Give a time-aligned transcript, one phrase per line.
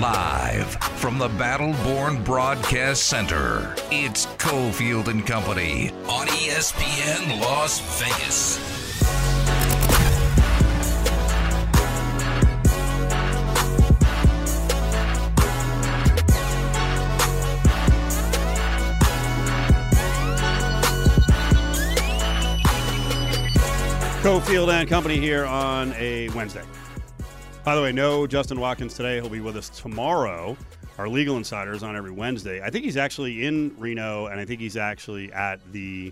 [0.00, 8.58] Live from the Battleborn Broadcast Center, it's Cofield and Company on ESPN Las Vegas.
[24.22, 26.62] Cofield and Company here on a Wednesday.
[27.62, 29.20] By the way, no Justin Watkins today.
[29.20, 30.56] He'll be with us tomorrow.
[30.96, 32.62] Our legal insiders on every Wednesday.
[32.62, 36.10] I think he's actually in Reno, and I think he's actually at the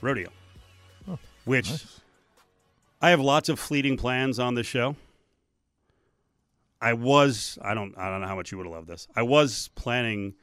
[0.00, 0.30] rodeo,
[1.44, 1.84] which
[3.02, 4.96] I have lots of fleeting plans on this show.
[6.80, 9.06] I was I don't I don't know how much you would have loved this.
[9.14, 10.34] I was planning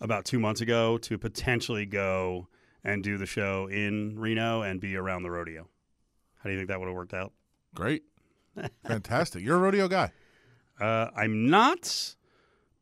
[0.00, 2.48] about two months ago to potentially go
[2.82, 5.68] and do the show in Reno and be around the rodeo.
[6.38, 7.32] How do you think that would have worked out?
[7.74, 8.04] Great.
[8.86, 9.42] Fantastic.
[9.42, 10.12] You're a rodeo guy.
[10.80, 12.14] Uh, I'm not,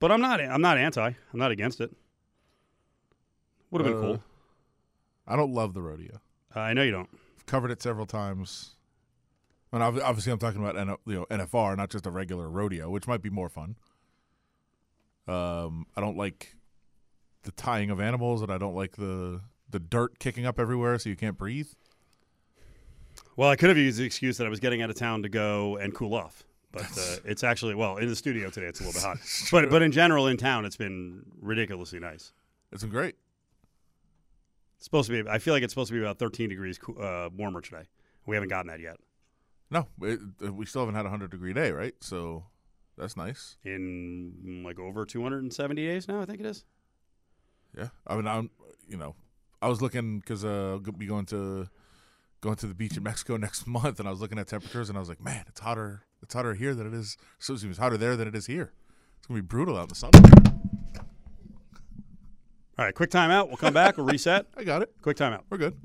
[0.00, 0.40] but I'm not.
[0.40, 1.06] I'm not anti.
[1.06, 1.94] I'm not against it.
[3.70, 4.22] Would have been Uh, cool.
[5.26, 6.20] I don't love the rodeo.
[6.54, 7.08] Uh, I know you don't.
[7.36, 8.76] I've covered it several times.
[9.72, 12.88] And ob- obviously, I'm talking about N- you know NFR, not just a regular rodeo,
[12.90, 13.76] which might be more fun.
[15.26, 16.54] Um, I don't like
[17.42, 21.08] the tying of animals, and I don't like the the dirt kicking up everywhere, so
[21.08, 21.68] you can't breathe.
[23.36, 25.28] Well, I could have used the excuse that I was getting out of town to
[25.28, 28.66] go and cool off, but uh, it's actually well in the studio today.
[28.66, 29.18] It's a little bit hot,
[29.52, 32.32] but but in general in town it's been ridiculously nice.
[32.72, 33.14] It's been great.
[34.76, 35.28] It's supposed to be.
[35.28, 37.84] I feel like it's supposed to be about 13 degrees uh, warmer today.
[38.24, 38.96] We haven't gotten that yet.
[39.70, 40.20] No, it,
[40.52, 41.94] we still haven't had a hundred degree day, right?
[42.00, 42.44] So
[42.96, 43.58] that's nice.
[43.64, 46.64] In mm, like over 270 days now, I think it is.
[47.76, 48.50] Yeah, I mean, I'm
[48.88, 49.14] you know,
[49.60, 51.68] I was looking because uh, be going to
[52.40, 54.96] going to the beach in Mexico next month, and I was looking at temperatures, and
[54.96, 56.02] I was like, man, it's hotter.
[56.22, 57.16] It's hotter here than it is.
[57.38, 58.72] So it's hotter there than it is here.
[59.18, 60.10] It's gonna be brutal out in the sun.
[62.78, 63.48] All right, quick timeout.
[63.48, 63.96] We'll come back.
[63.96, 64.46] We'll reset.
[64.56, 64.92] I got it.
[65.00, 65.42] Quick timeout.
[65.48, 65.76] We're good.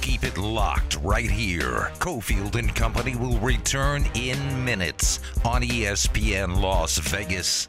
[0.00, 1.90] Keep it locked right here.
[1.98, 7.68] Cofield and Company will return in minutes on ESPN Las Vegas.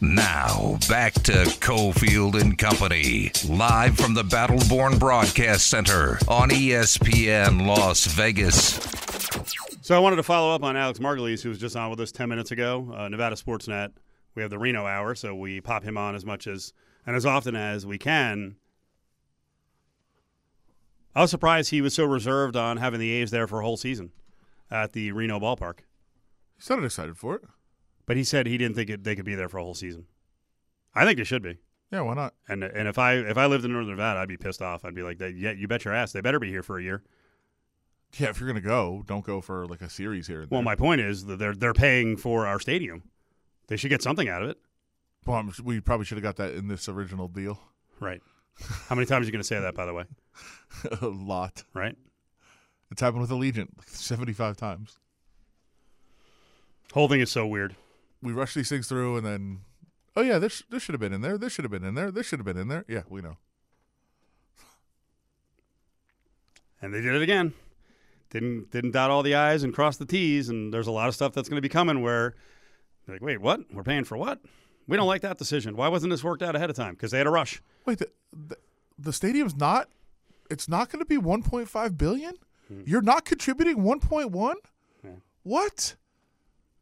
[0.00, 8.04] Now, back to Cofield and Company, live from the Battleborn Broadcast Center on ESPN Las
[8.06, 8.74] Vegas.
[9.80, 12.12] So I wanted to follow up on Alex Margulies, who was just on with us
[12.12, 13.92] 10 minutes ago, uh, Nevada Sportsnet.
[14.34, 16.72] We have the Reno hour, so we pop him on as much as
[17.06, 18.56] and as often as we can.
[21.14, 23.76] I was surprised he was so reserved on having the A's there for a whole
[23.76, 24.12] season
[24.70, 25.78] at the Reno ballpark.
[26.56, 27.42] He sounded excited for it.
[28.06, 30.06] But he said he didn't think it, they could be there for a whole season.
[30.94, 31.58] I think they should be.
[31.90, 32.34] Yeah, why not?
[32.48, 34.84] And and if I if I lived in Northern Nevada, I'd be pissed off.
[34.84, 37.02] I'd be like, yeah, you bet your ass, they better be here for a year.
[38.18, 40.46] Yeah, if you're gonna go, don't go for like a series here.
[40.50, 43.02] Well, my point is that they're they're paying for our stadium.
[43.68, 44.58] They should get something out of it.
[45.26, 47.60] Well, I'm- we probably should have got that in this original deal.
[48.00, 48.20] Right.
[48.88, 50.04] How many times are you going to say that, by the way?
[51.00, 51.64] a lot.
[51.72, 51.96] Right?
[52.90, 54.98] It's happened with Allegiant like 75 times.
[56.92, 57.74] Whole thing is so weird.
[58.22, 59.60] We rush these things through and then
[60.16, 62.10] oh yeah this this should have been in there this should have been in there
[62.10, 63.36] this should have been in there yeah we know
[66.80, 67.54] And they did it again.
[68.30, 71.14] Didn't didn't dot all the I's and cross the T's, and there's a lot of
[71.14, 72.34] stuff that's going to be coming where
[73.06, 73.60] they're like, wait, what?
[73.72, 74.40] We're paying for what?
[74.88, 75.76] We don't like that decision.
[75.76, 76.94] Why wasn't this worked out ahead of time?
[76.94, 77.62] Because they had a rush.
[77.86, 78.56] wait the, the,
[78.98, 79.88] the stadium's not
[80.50, 82.34] it's not going to be 1.5 billion
[82.68, 82.82] hmm.
[82.84, 84.54] you're not contributing 1.1
[85.04, 85.10] Yeah.
[85.44, 85.94] what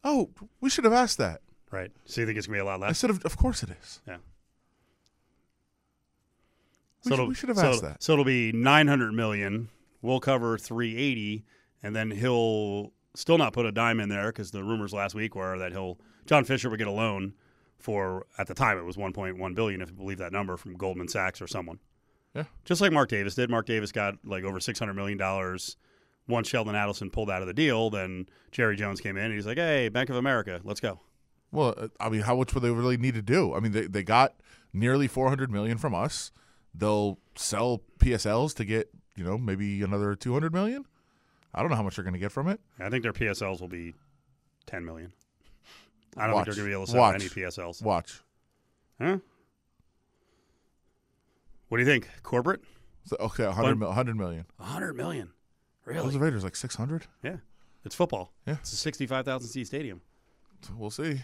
[0.04, 0.30] oh
[0.60, 1.40] we should have asked that
[1.72, 1.92] Right.
[2.04, 2.90] So you think it's going to be a lot less?
[2.90, 4.16] i said of, of course it is Yeah.
[7.04, 9.68] we, should, we should have so, asked that So it'll be 900 million.
[10.02, 11.44] We'll cover 380,
[11.82, 15.34] and then he'll still not put a dime in there because the rumors last week
[15.34, 17.34] were that he'll John Fisher would get a loan
[17.78, 21.08] for at the time it was 1.1 billion if you believe that number from Goldman
[21.08, 21.78] Sachs or someone.
[22.34, 22.44] Yeah.
[22.64, 23.50] Just like Mark Davis did.
[23.50, 25.76] Mark Davis got like over 600 million dollars.
[26.28, 29.46] Once Sheldon Adelson pulled out of the deal, then Jerry Jones came in and he's
[29.46, 31.00] like, "Hey, Bank of America, let's go."
[31.52, 34.04] well i mean how much would they really need to do i mean they, they
[34.04, 34.36] got
[34.72, 36.30] nearly 400 million from us
[36.72, 40.84] they'll sell psls to get you know maybe another 200 million
[41.52, 43.60] i don't know how much they're going to get from it I think their PSLs
[43.60, 43.94] will be
[44.66, 45.12] 10 million.
[46.16, 46.44] I don't Watch.
[46.44, 47.14] think they're going to be able to sell Watch.
[47.16, 47.82] any PSLs.
[47.82, 48.20] watch
[49.00, 49.18] Huh?
[51.68, 52.08] What do you think?
[52.22, 52.60] Corporate?
[53.06, 53.78] So, okay, 100, Fun.
[53.80, 54.44] mil, 100 million.
[54.58, 55.30] 100 million.
[55.86, 56.18] Those Really?
[56.18, 57.06] Raiders like 600?
[57.22, 57.36] Yeah.
[57.84, 58.32] It's football.
[58.46, 58.54] Yeah.
[58.60, 60.00] It's a 65,000 seat stadium.
[60.76, 61.20] We'll see.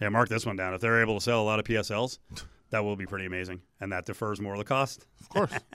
[0.00, 0.74] Yeah, mark this one down.
[0.74, 2.18] If they're able to sell a lot of PSLs,
[2.70, 3.62] that will be pretty amazing.
[3.80, 5.06] And that defers more of the cost.
[5.20, 5.52] Of course.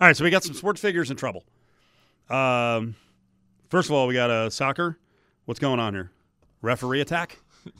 [0.00, 1.44] All right, so we got some sports figures in trouble.
[2.30, 2.94] Um,
[3.68, 4.96] First of all, we got a uh, soccer.
[5.46, 6.12] What's going on here?
[6.62, 7.38] Referee attack?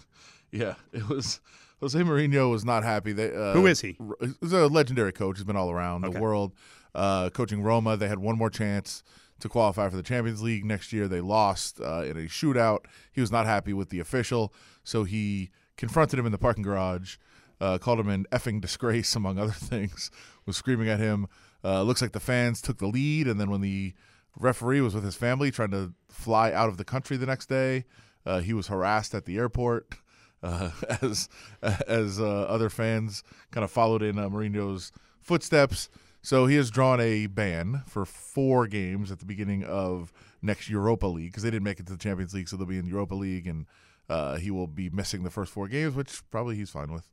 [0.53, 1.41] Yeah, it was.
[1.81, 3.13] Jose Mourinho was not happy.
[3.13, 3.99] They, uh, Who is he?
[4.41, 5.37] He's a legendary coach.
[5.37, 6.15] He's been all around Okay.
[6.15, 6.55] the world,
[6.97, 7.97] uh, coaching Roma.
[7.97, 9.05] They had one more chance
[9.39, 11.07] to qualify for the Champions League next year.
[11.07, 12.87] They lost uh, in a shootout.
[13.13, 14.53] He was not happy with the official,
[14.83, 17.19] so he confronted him in the parking garage,
[17.61, 20.11] uh, called him an effing disgrace, among other things.
[20.47, 21.27] Was screaming at him.
[21.63, 23.93] Uh, looks like the fans took the lead, and then when the
[24.39, 27.85] referee was with his family trying to fly out of the country the next day,
[28.25, 29.95] uh, he was harassed at the airport.
[30.43, 30.71] Uh,
[31.01, 31.31] as
[31.63, 35.89] as uh, other fans kind of followed in uh, Mourinho's footsteps.
[36.27, 40.13] So he has drawn a ban for four games at the beginning of
[40.43, 42.79] next Europa League because they didn't make it to the Champions League, so they'll be
[42.79, 43.67] in Europa League, and
[44.09, 47.09] uh, he will be missing the first four games, which probably he's fine with.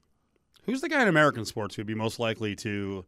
[0.64, 3.06] Who's the guy in American sports who'd be most likely to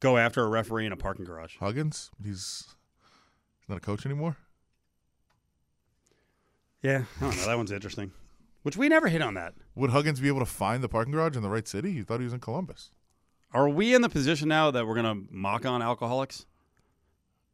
[0.00, 1.56] go after a referee in a parking garage?
[1.58, 2.74] Huggins, he's
[3.60, 4.38] he's not a coach anymore.
[6.82, 7.46] Yeah, I don't know.
[7.46, 8.10] That one's interesting.
[8.64, 9.54] Which we never hit on that.
[9.76, 11.92] Would Huggins be able to find the parking garage in the right city?
[11.92, 12.90] He thought he was in Columbus.
[13.52, 16.44] Are we in the position now that we're going to mock on alcoholics?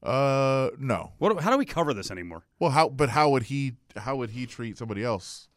[0.03, 1.13] Uh, no.
[1.19, 1.41] What?
[1.41, 2.45] How do we cover this anymore?
[2.59, 2.89] Well, how?
[2.89, 3.75] But how would he?
[3.97, 5.49] How would he treat somebody else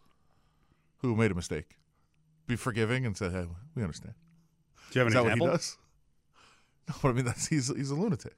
[0.99, 1.77] who made a mistake?
[2.47, 3.45] Be forgiving and say, "Hey,
[3.75, 4.13] we understand."
[4.91, 5.47] Do you have Is an that example?
[5.47, 5.77] what he does?
[6.89, 8.33] No, but I mean that's he's he's a lunatic.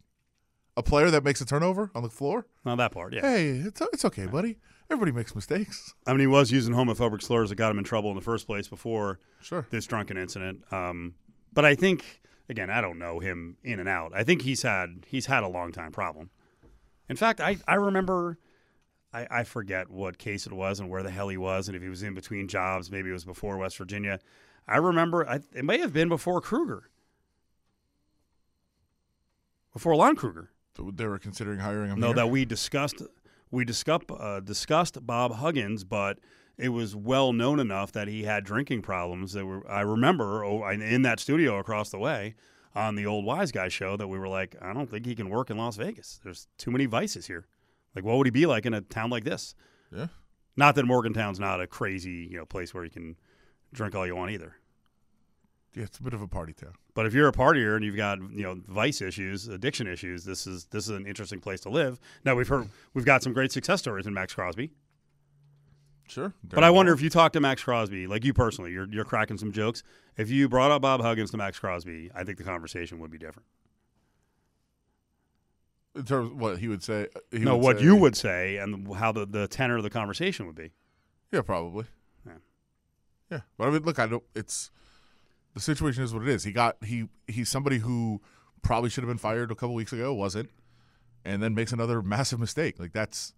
[0.75, 2.48] A player that makes a turnover on the floor.
[2.63, 3.22] Well, that part, yeah.
[3.22, 4.57] Hey, it's it's okay, buddy.
[4.90, 5.94] Everybody makes mistakes.
[6.07, 8.48] I mean, he was using homophobic slurs that got him in trouble in the first
[8.48, 9.68] place before Sure.
[9.69, 10.63] this drunken incident.
[10.74, 11.13] Um,
[11.54, 14.12] but I think, again, I don't know him in and out.
[14.16, 16.30] I think he's had he's had a long time problem.
[17.07, 18.38] In fact, I I remember.
[19.12, 21.81] I, I forget what case it was and where the hell he was, and if
[21.81, 24.19] he was in between jobs, maybe it was before West Virginia.
[24.68, 26.92] I remember I, it may have been before Kruger,
[29.74, 30.51] before Lon Kruger.
[30.78, 32.00] So they were considering hiring him.
[32.00, 32.18] No, here?
[32.18, 33.01] that we discussed
[33.50, 36.19] we discussed uh, discussed Bob Huggins, but
[36.60, 39.34] it was well known enough that he had drinking problems.
[39.34, 42.36] That were I remember oh, in that studio across the way
[42.76, 45.30] on the old Wise Guy show that we were like, I don't think he can
[45.30, 46.20] work in Las Vegas.
[46.24, 47.48] There's too many vices here.
[47.96, 49.56] Like, what would he be like in a town like this?
[49.92, 50.08] Yeah.
[50.56, 53.16] Not that Morgantown's not a crazy you know place where you can
[53.74, 54.56] drink all you want either.
[55.74, 56.74] yeah, it's a bit of a party town.
[56.94, 60.46] But if you're a partier and you've got you know vice issues, addiction issues, this
[60.46, 62.00] is this is an interesting place to live.
[62.26, 64.72] Now we've heard we've got some great success stories in Max Crosby,
[66.10, 66.34] Sure.
[66.44, 69.38] but I wonder if you talk to Max Crosby, like you personally, you're you're cracking
[69.38, 69.84] some jokes.
[70.18, 73.18] If you brought up Bob Huggins to Max Crosby, I think the conversation would be
[73.20, 73.46] different.
[75.96, 77.08] in terms of what he would say.
[77.32, 79.90] He no, would what say- you would say and how the, the tenor of the
[79.90, 80.72] conversation would be.
[81.32, 81.86] Yeah, probably.
[82.26, 82.34] Yeah.
[83.32, 84.24] Yeah, but I mean, look, I don't.
[84.36, 84.72] It's
[85.54, 86.44] the situation is what it is.
[86.44, 88.22] He got he he's somebody who
[88.62, 90.50] probably should have been fired a couple weeks ago, wasn't,
[91.24, 92.80] and then makes another massive mistake.
[92.80, 93.34] Like that's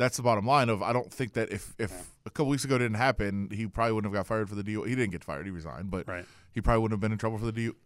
[0.00, 0.68] that's the bottom line.
[0.68, 1.92] Of I don't think that if if
[2.26, 4.82] a couple weeks ago didn't happen, he probably wouldn't have got fired for the DU.
[4.84, 5.44] He didn't get fired.
[5.46, 6.24] He resigned, but Right.
[6.52, 7.76] he probably wouldn't have been in trouble for the DU.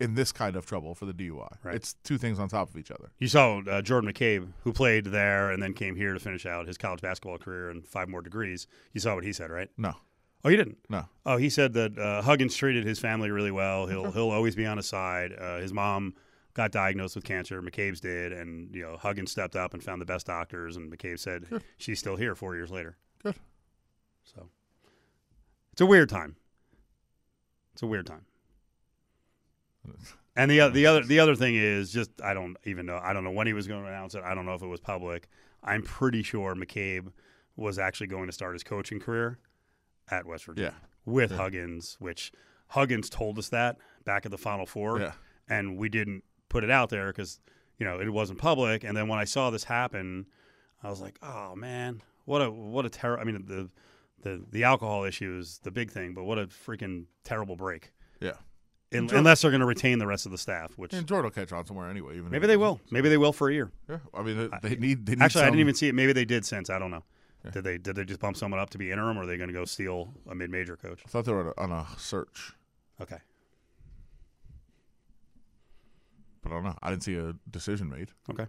[0.00, 1.76] In this kind of trouble for the DUI, Right.
[1.76, 3.12] it's two things on top of each other.
[3.20, 6.66] You saw uh, Jordan McCabe, who played there and then came here to finish out
[6.66, 8.66] his college basketball career and five more degrees.
[8.92, 9.70] You saw what he said, right?
[9.78, 9.94] No,
[10.44, 10.78] Oh, you didn't.
[10.90, 13.86] no, Oh, he said that uh, Huggins treated his family really well.
[13.86, 15.32] He'll he'll always be on his side.
[15.32, 16.14] Uh, his mom
[16.54, 17.60] got diagnosed with cancer.
[17.60, 20.76] McCabe's did, and you know Huggins stepped up and found the best doctors.
[20.76, 21.62] And McCabe said Good.
[21.76, 22.96] she's still here four years later.
[23.22, 23.34] Good.
[24.24, 24.48] So
[25.72, 26.36] it's a weird time.
[27.74, 28.24] It's a weird time.
[30.36, 33.22] And the the other the other thing is just I don't even know I don't
[33.24, 34.22] know when he was going to announce it.
[34.24, 35.28] I don't know if it was public.
[35.62, 37.12] I'm pretty sure McCabe
[37.56, 39.38] was actually going to start his coaching career
[40.10, 41.36] at West Virginia yeah, with Yeah.
[41.36, 42.32] Huggins, which
[42.68, 45.12] Huggins told us that back at the Final Four, yeah.
[45.48, 47.40] and we didn't put it out there because
[47.78, 48.84] you know it wasn't public.
[48.84, 50.26] And then when I saw this happen,
[50.84, 53.18] I was like, oh man, what a what a terror.
[53.18, 53.68] I mean the
[54.22, 57.92] the the alcohol issue is the big thing, but what a freaking terrible break.
[58.20, 58.34] Yeah.
[58.92, 61.32] Jordan- unless they're going to retain the rest of the staff, which And Jordan will
[61.32, 62.16] catch on somewhere anyway.
[62.16, 62.80] Even maybe they will.
[62.92, 63.72] Maybe they will for a year.
[63.90, 65.04] Yeah, I mean they, they need.
[65.04, 65.96] They need Actually, I didn't even see it.
[65.96, 66.70] Maybe they did since.
[66.70, 67.02] I don't know.
[67.44, 67.50] Yeah.
[67.50, 69.48] Did they did they just bump someone up to be interim, or are they going
[69.48, 71.02] to go steal a mid major coach?
[71.04, 72.52] I thought they were on a search,
[73.02, 73.18] Okay.
[76.44, 76.78] But I don't know.
[76.82, 78.10] I didn't see a decision made.
[78.30, 78.46] Okay.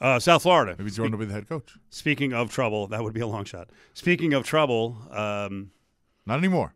[0.00, 0.76] Uh, South Florida.
[0.78, 1.74] Maybe Jordan will be the head coach.
[1.90, 3.70] Speaking of trouble, that would be a long shot.
[3.94, 5.72] Speaking of trouble, um,
[6.26, 6.74] Not anymore.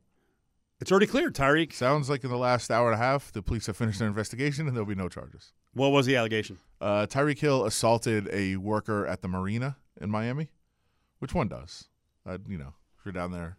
[0.80, 1.34] it's already cleared.
[1.34, 4.08] Tyreek, Sounds like in the last hour and a half, the police have finished their
[4.08, 5.52] investigation and there'll be no charges.
[5.74, 6.58] what was the allegation?
[6.80, 10.50] Uh, Tyreek Hill assaulted a worker at the marina in Miami,
[11.20, 11.84] which one does?
[12.26, 13.56] Uh, you know, if you're down there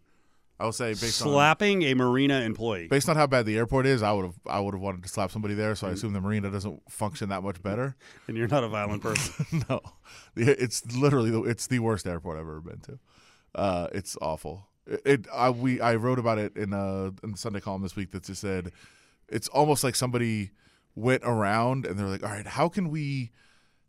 [0.60, 2.88] I would say based on Slapping a marina employee.
[2.88, 5.10] based on how bad the airport is, I would have I would have wanted to
[5.10, 5.76] slap somebody there.
[5.76, 7.96] So I assume the marina doesn't function that much better.
[8.28, 9.64] And you're not a violent person.
[9.70, 9.82] no,
[10.36, 13.00] it's literally the, it's the worst airport I've ever been to.
[13.56, 14.68] Uh, it's awful.
[14.86, 17.96] It, it I, we I wrote about it in a in the Sunday column this
[17.96, 18.72] week that just said
[19.30, 20.52] it's almost like somebody
[20.96, 23.32] went around and they're like, all right, how can we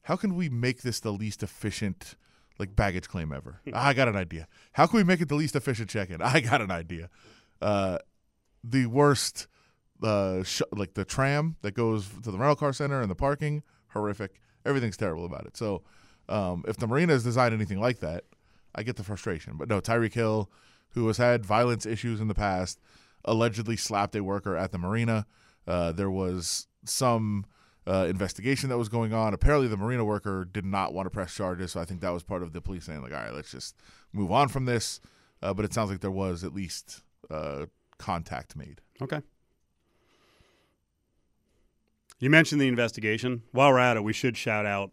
[0.03, 2.17] how can we make this the least efficient
[2.59, 3.61] like baggage claim ever?
[3.75, 4.49] I got an idea.
[4.73, 6.23] How can we make it the least efficient check-in?
[6.23, 7.11] I got an idea.
[7.61, 7.99] Uh,
[8.63, 9.47] the worst
[10.03, 13.63] uh, sh- like the tram that goes to the rental car center and the parking
[13.89, 15.83] horrific everything's terrible about it so
[16.29, 18.25] um, if the marina has designed anything like that
[18.75, 20.51] i get the frustration but no tyreek hill
[20.91, 22.79] who has had violence issues in the past
[23.25, 25.27] allegedly slapped a worker at the marina
[25.67, 27.45] uh, there was some
[27.89, 31.35] uh, investigation that was going on apparently the marina worker did not want to press
[31.35, 33.51] charges so i think that was part of the police saying like all right let's
[33.51, 33.77] just
[34.13, 35.01] move on from this
[35.43, 37.67] uh, but it sounds like there was at least uh,
[37.99, 39.21] contact made Okay.
[42.19, 43.43] You mentioned the investigation.
[43.53, 44.91] While we're at it, we should shout out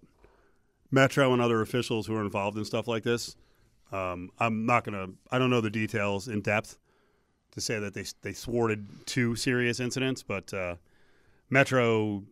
[0.92, 3.36] Metro and other officials who are involved in stuff like this.
[3.92, 6.78] Um, I'm not to, I don't know the details in depth
[7.52, 10.76] to say that they, they thwarted two serious incidents, but uh,
[11.50, 12.24] Metro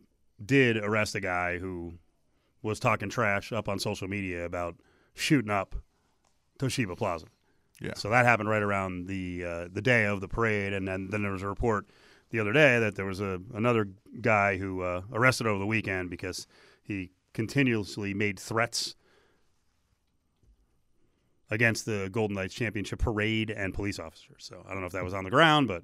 [0.44, 1.94] did arrest a guy who
[2.62, 4.76] was talking trash up on social media about
[5.14, 5.74] shooting up
[6.58, 7.26] Toshiba Plaza.
[7.80, 7.94] Yeah.
[7.96, 11.22] So that happened right around the uh, the day of the parade, and then, then
[11.22, 11.86] there was a report
[12.30, 13.88] the other day that there was a another
[14.20, 16.46] guy who uh, arrested over the weekend because
[16.82, 18.94] he continuously made threats
[21.50, 24.38] against the Golden Knights championship parade and police officers.
[24.38, 25.82] So I don't know if that was on the ground, but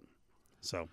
[0.60, 0.88] so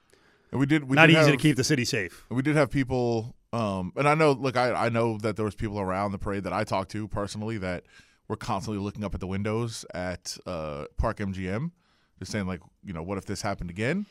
[0.52, 2.26] and we did we not did easy to keep the city safe.
[2.30, 5.56] We did have people, um, and I know, look, I, I know that there was
[5.56, 7.86] people around the parade that I talked to personally that
[8.28, 11.72] were constantly looking up at the windows at uh, Park MGM,
[12.20, 14.06] just saying like, you know, what if this happened again,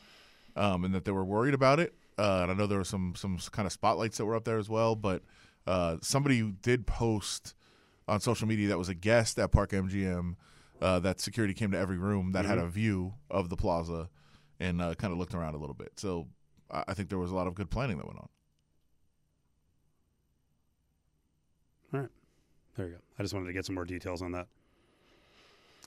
[0.57, 1.95] um, and that they were worried about it.
[2.19, 4.59] Uh, and I know there were some some kind of spotlights that were up there
[4.59, 5.23] as well, but
[5.67, 7.55] uh, somebody did post
[8.09, 10.35] on social media that was a guest at Park MGM
[10.81, 14.09] uh, that security came to every room that had a view of the plaza
[14.59, 15.93] and uh, kind of looked around a little bit.
[15.97, 16.26] So
[16.71, 18.29] I think there was a lot of good planning that went on.
[22.76, 22.99] There you go.
[23.19, 24.49] I just wanted to get some more details on that.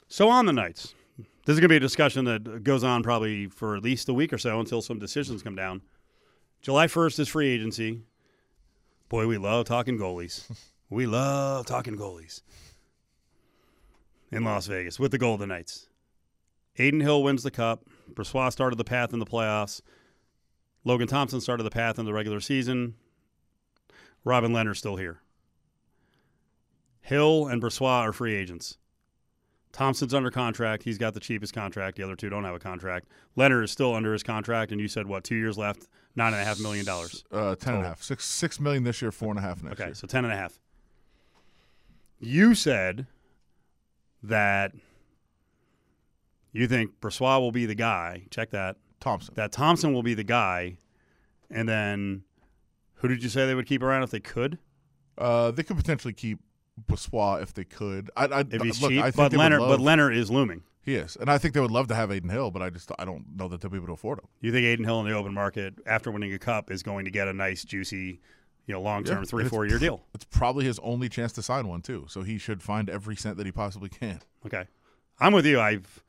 [0.08, 0.96] So on the Knights,
[1.46, 4.14] this is going to be a discussion that goes on probably for at least a
[4.14, 5.82] week or so until some decisions come down.
[6.62, 8.02] July 1st is free agency.
[9.08, 10.50] Boy, we love talking goalies.
[10.90, 12.42] we love talking goalies
[14.32, 15.88] in Las Vegas with the Golden Knights.
[16.78, 17.84] Adin Hill wins the cup.
[18.14, 19.82] Brossoit started the path in the playoffs.
[20.84, 22.96] Logan Thompson started the path in the regular season.
[24.24, 25.22] Robin Lehner's still here.
[27.10, 28.78] Hill and Brossoit are free agents.
[29.72, 30.84] Thompson's under contract.
[30.84, 31.98] He's got the cheapest contract.
[31.98, 33.08] The other two don't have a contract.
[33.36, 35.24] Lehner is still under his contract, and you said what?
[35.24, 37.24] Two years left, nine and a half million dollars.
[37.32, 39.74] Uh, ten and a half, six six million this year, four and a half next
[39.74, 39.90] Okay, year.
[39.90, 40.60] Okay, so ten and a half.
[42.20, 43.08] You said
[44.22, 44.74] that
[46.52, 48.26] you think Brossoit will be the guy.
[48.30, 48.78] Check that.
[49.00, 49.34] Thompson.
[49.36, 50.78] That Thompson will be the guy,
[51.50, 52.24] and then
[52.96, 54.60] who did you say they would keep around if they could?
[55.18, 56.40] Uh, they could potentially keep
[56.88, 58.10] Brossoit if they could.
[58.16, 60.64] I, I If he's look, cheap, I think but Lehner, love- but Lehner is looming.
[60.82, 62.92] he is, and I think they would love to have Adin Hill, but I just
[63.00, 64.26] I don't know that they'll be able to afford him.
[64.42, 67.12] You think Adin Hill in the open market after winning a cup is going to
[67.12, 68.20] get a nice, juicy,
[68.66, 70.04] you know, long term Yeah, three, four year deal?
[70.14, 73.38] It's probably his only chance to sign one too, so he should find every cent
[73.38, 74.22] that he possibly can.
[74.46, 74.66] Okay,
[75.20, 75.60] I'm with you.
[75.60, 76.04] I've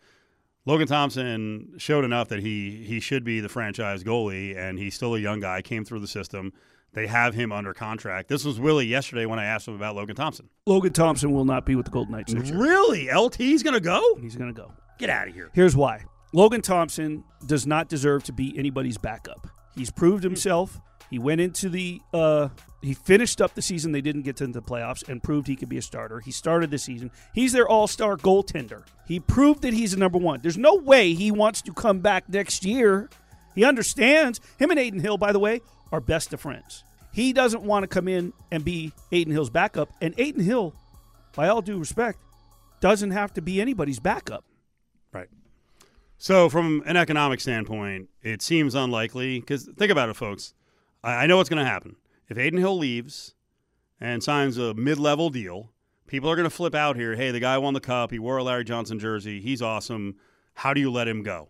[0.67, 5.15] Logan Thompson showed enough that he he should be the franchise goalie, and he's still
[5.15, 5.63] a young guy.
[5.63, 6.53] Came through the system.
[6.93, 8.29] They have him under contract.
[8.29, 10.49] This was Willie yesterday when I asked him about Logan Thompson.
[10.67, 12.59] Logan Thompson will not be with the Golden Knights next year.
[12.59, 14.17] Really, LT's going to go?
[14.21, 14.73] He's going to go.
[14.99, 15.51] Get out of here.
[15.53, 16.05] Here's why.
[16.33, 19.47] Logan Thompson does not deserve to be anybody's backup.
[19.75, 20.81] He's proved himself.
[21.11, 22.49] He went into the uh,
[22.83, 25.69] he finished up the season they didn't get to the playoffs and proved he could
[25.69, 26.21] be a starter.
[26.21, 27.11] He started the season.
[27.35, 28.85] He's their all-star goaltender.
[29.07, 30.41] He proved that he's a number 1.
[30.43, 33.11] There's no way he wants to come back next year.
[33.55, 34.41] He understands.
[34.59, 35.61] Him and Adin Hill, by the way,
[35.93, 36.85] are best of friends.
[37.13, 39.91] He doesn't want to come in and be Adin Hill's backup.
[40.01, 40.75] And Adin Hill,
[41.35, 42.19] by all due respect,
[42.81, 44.45] doesn't have to be anybody's backup.
[45.13, 45.29] Right.
[46.19, 50.55] So, from an economic standpoint, it seems unlikely because think about it, folks.
[51.03, 51.97] I, I know what's going to happen.
[52.29, 53.35] If Adin Hill leaves
[54.01, 55.73] and signs a mid level deal,
[56.07, 57.17] people are going to flip out here.
[57.17, 58.13] Hey, the guy won the cup.
[58.13, 59.41] He wore a Larry Johnson jersey.
[59.41, 60.17] He's awesome.
[60.55, 61.49] How do you let him go?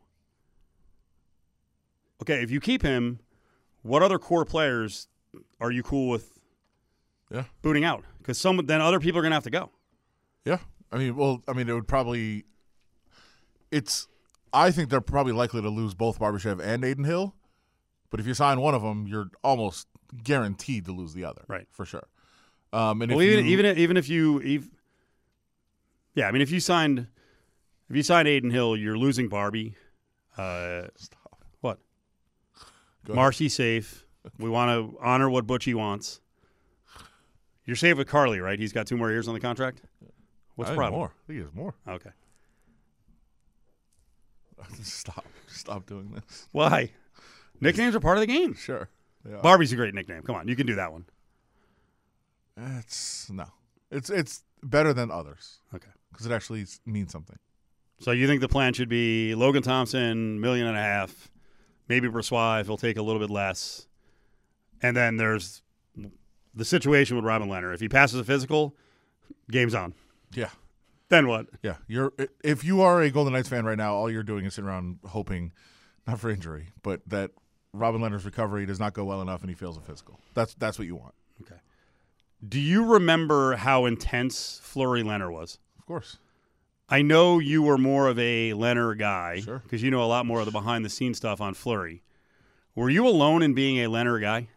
[2.23, 3.21] Okay, if you keep him,
[3.83, 5.09] what other core players
[5.61, 6.39] are you cool with
[7.31, 8.05] Yeah, booting out?
[8.19, 9.71] Because some then other people are going to have to go.
[10.45, 10.59] yeah.
[10.93, 12.45] I mean, well, I mean, it would probably.
[13.71, 14.09] It's
[14.53, 17.35] I think they're probably likely to lose both Barbashev and Adin Hill.
[18.11, 19.87] But if you sign one of them, you're almost
[20.25, 21.43] guaranteed to lose the other.
[21.47, 21.69] Right.
[21.71, 22.09] For sure.
[22.73, 24.69] Um, and Well, if even you, even if- even if you, ev
[26.17, 27.07] yeah, I mean, if you signed,
[27.89, 29.77] if you signed Adin Hill, you're losing Barbie.
[30.37, 31.15] Uh, what?
[33.15, 34.05] Marcy safe.
[34.39, 36.21] We want to honor what Butchie wants.
[37.65, 38.59] You're safe with Carly, right?
[38.59, 39.83] He's got two more years on the contract.
[40.57, 40.99] What's the problem?
[40.99, 41.13] More.
[41.25, 41.75] I think there's more.
[41.89, 42.11] Okay.
[44.83, 45.25] Stop.
[45.47, 46.49] Stop doing this.
[46.53, 46.91] Why?
[47.61, 48.55] Nicknames are part of the game.
[48.55, 48.89] Sure.
[49.29, 49.39] Yeah.
[49.43, 50.23] Barbie's a great nickname.
[50.23, 51.05] Come on, you can do that one.
[52.57, 53.47] It's no.
[53.91, 55.89] It's it's better than others Okay.
[56.13, 57.37] because it actually s- means something.
[58.01, 61.31] So you think the plan should be Logan Thompson, million and a half,
[61.91, 63.89] maybe Brossoit if he'll take a little bit less,
[64.81, 65.61] and then there's
[66.55, 67.75] the situation with Robin Lehner.
[67.75, 68.77] If he passes a physical,
[69.51, 69.93] game's on.
[70.33, 70.51] Yeah.
[71.11, 71.49] Then what?
[71.63, 71.77] Yeah.
[71.89, 74.69] You're if you are a Golden Knights fan right now, all you're doing is sitting
[74.69, 75.53] around hoping,
[76.07, 77.33] not for injury, but that
[77.73, 80.21] Robin Lehner's recovery does not go well enough and he fails a physical.
[80.35, 81.15] That's that's what you want.
[81.43, 81.61] Okay.
[82.49, 85.59] Do you remember how intense Fleury Lehner was?
[85.79, 86.19] Of course.
[86.91, 89.61] I know you were more of a Lehner guy Sure.
[89.61, 92.03] because you know a lot more of the behind the scenes stuff on Fleury.
[92.75, 94.49] Were you alone in being a Lehner guy?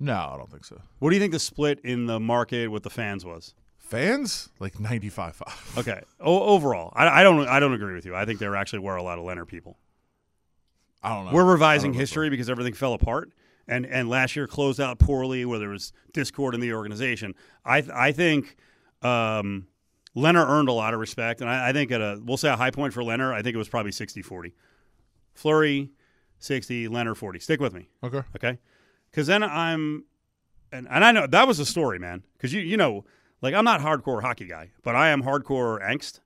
[0.00, 0.80] No, I don't think so.
[0.98, 3.52] What do you think the split in the market with the fans was?
[3.76, 5.74] Fans like 95 5.
[5.78, 8.14] Okay, o- overall, I, I don't I don't agree with you.
[8.14, 9.78] I think there actually were a lot of Lehner people.
[11.02, 11.32] I don't know.
[11.32, 11.98] We're revising know.
[11.98, 13.30] history because everything fell apart,
[13.66, 17.34] and and last year closed out poorly, where there was discord in the organization.
[17.64, 18.56] I th- I think
[19.02, 19.66] um,
[20.18, 22.56] Lehner earned a lot of respect, and I, I think at a we'll say a
[22.56, 24.52] high point for Lehner, I think it was probably 60-40.
[25.34, 25.90] Fleury,
[26.38, 27.38] sixty, Lehner forty.
[27.38, 28.22] Stick with me, Okay.
[28.36, 28.58] okay?
[29.10, 30.04] Because then I'm,
[30.72, 32.24] and and I know that was a story, man.
[32.36, 33.04] Because you you know,
[33.40, 36.20] like I'm not hardcore hockey guy, but I am hardcore angst,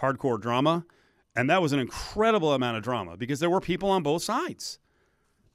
[0.00, 0.84] hardcore drama.
[1.36, 4.78] And that was an incredible amount of drama because there were people on both sides.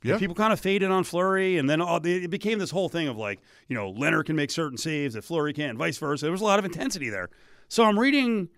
[0.04, 0.18] Yeah.
[0.18, 3.16] People kind of faded on Fleury, and then all, it became this whole thing of
[3.18, 6.26] like, you know, Lehner can make certain saves that Fleury can't, and vice versa.
[6.26, 7.30] There was a lot of intensity there.
[7.70, 8.50] So I'm reading,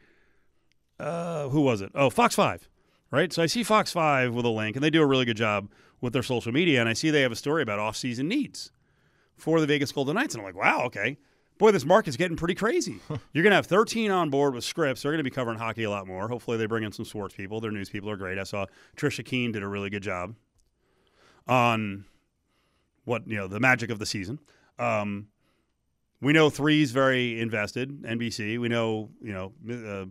[0.97, 1.91] uh, who was it?
[1.93, 2.69] Oh, Fox 5,
[3.11, 3.31] right?
[3.31, 5.69] So I see Fox 5 with a link, and they do a really good job
[5.99, 8.71] with their social media, and I see they have a story about off-season needs
[9.35, 11.17] for the Vegas Golden Knights, and I'm like, wow, okay.
[11.57, 12.99] Boy, this market's getting pretty crazy.
[13.33, 15.01] You're going to have 13 on board with scripts.
[15.01, 16.29] They're going to be covering hockey a lot more.
[16.29, 17.59] Hopefully, they bring in some sports people.
[17.59, 18.39] Their news people are great.
[18.39, 20.33] I saw Trisha Keene did a really good job
[21.47, 22.05] on
[23.03, 24.39] what you know the magic of the season.
[24.79, 25.27] Um,
[26.21, 28.03] we know three's very invested.
[28.03, 28.59] NBC.
[28.59, 30.05] We know you know uh,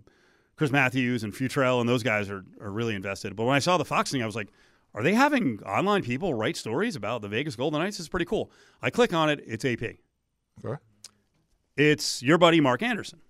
[0.57, 3.37] Chris Matthews and Futrell and those guys are are really invested.
[3.37, 4.49] But when I saw the Fox thing, I was like,
[4.94, 7.99] are they having online people write stories about the Vegas Golden Knights?
[7.99, 8.51] It's pretty cool.
[8.83, 9.42] I click on it.
[9.46, 9.83] It's AP.
[10.64, 10.81] Okay.
[11.77, 13.20] It's your buddy Mark Anderson.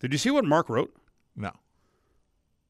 [0.00, 0.94] Did you see what Mark wrote?
[1.36, 1.52] No.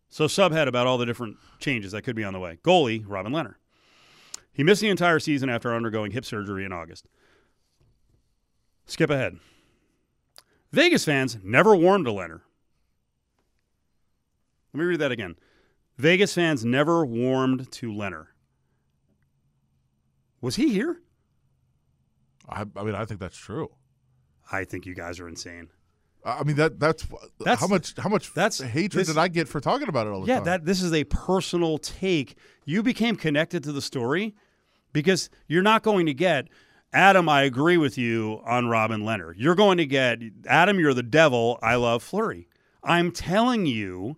[0.09, 2.59] So subhead about all the different changes that could be on the way.
[2.65, 3.55] Goalie, Robin Lehner.
[4.61, 7.09] He missed the entire season after undergoing hip surgery in August.
[8.85, 9.39] Skip ahead.
[10.71, 12.43] Vegas fans never warmed to Lehner.
[14.75, 15.37] Let me read that again.
[15.97, 18.27] Vegas fans never warmed to Lehner.
[20.43, 21.01] Was he here?
[22.47, 23.71] I, I mean, I think that's true.
[24.53, 25.71] I think you guys are insane.
[26.23, 27.07] I mean that that's,
[27.39, 30.11] That's- how much how much that's- hatred this- did I get for talking about it
[30.11, 30.45] all the Yeah, time?
[30.45, 32.37] that this is a personal take.
[32.67, 34.35] You became connected to the story
[34.93, 36.49] because you're not going to get
[36.93, 37.29] Adam.
[37.29, 39.33] I agree with you on Robin Lehner.
[39.37, 40.79] You're going to get Adam.
[40.81, 41.59] You're the devil.
[41.63, 42.49] I love Fleury.
[42.83, 44.17] I'm telling you,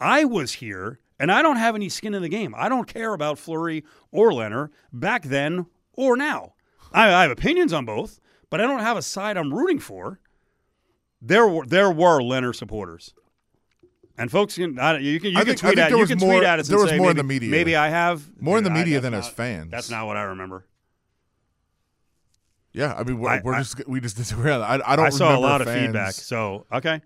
[0.00, 2.54] I was here, and I don't have any skin in the game.
[2.56, 6.54] I don't care about Fleury or Lehner back then or now.
[6.92, 8.18] I, I have opinions on both,
[8.50, 10.20] but I don't have a side I'm rooting for.
[11.20, 13.14] There were there were Lehner supporters.
[14.18, 16.32] And folks, can, I, you can you I can think- tweet at you can more-
[16.34, 16.68] tweet at us.
[16.68, 17.50] there was say, more in the media.
[17.50, 19.70] Maybe I have More in the Dude, I- media than not- as fans.
[19.70, 20.66] That's not what I remember.
[22.72, 24.86] yeah, I mean we're, I- we're just we just disagree on that.
[24.86, 25.06] I, I don't.
[25.06, 26.12] I saw a lot of feedback.
[26.12, 27.00] So okay,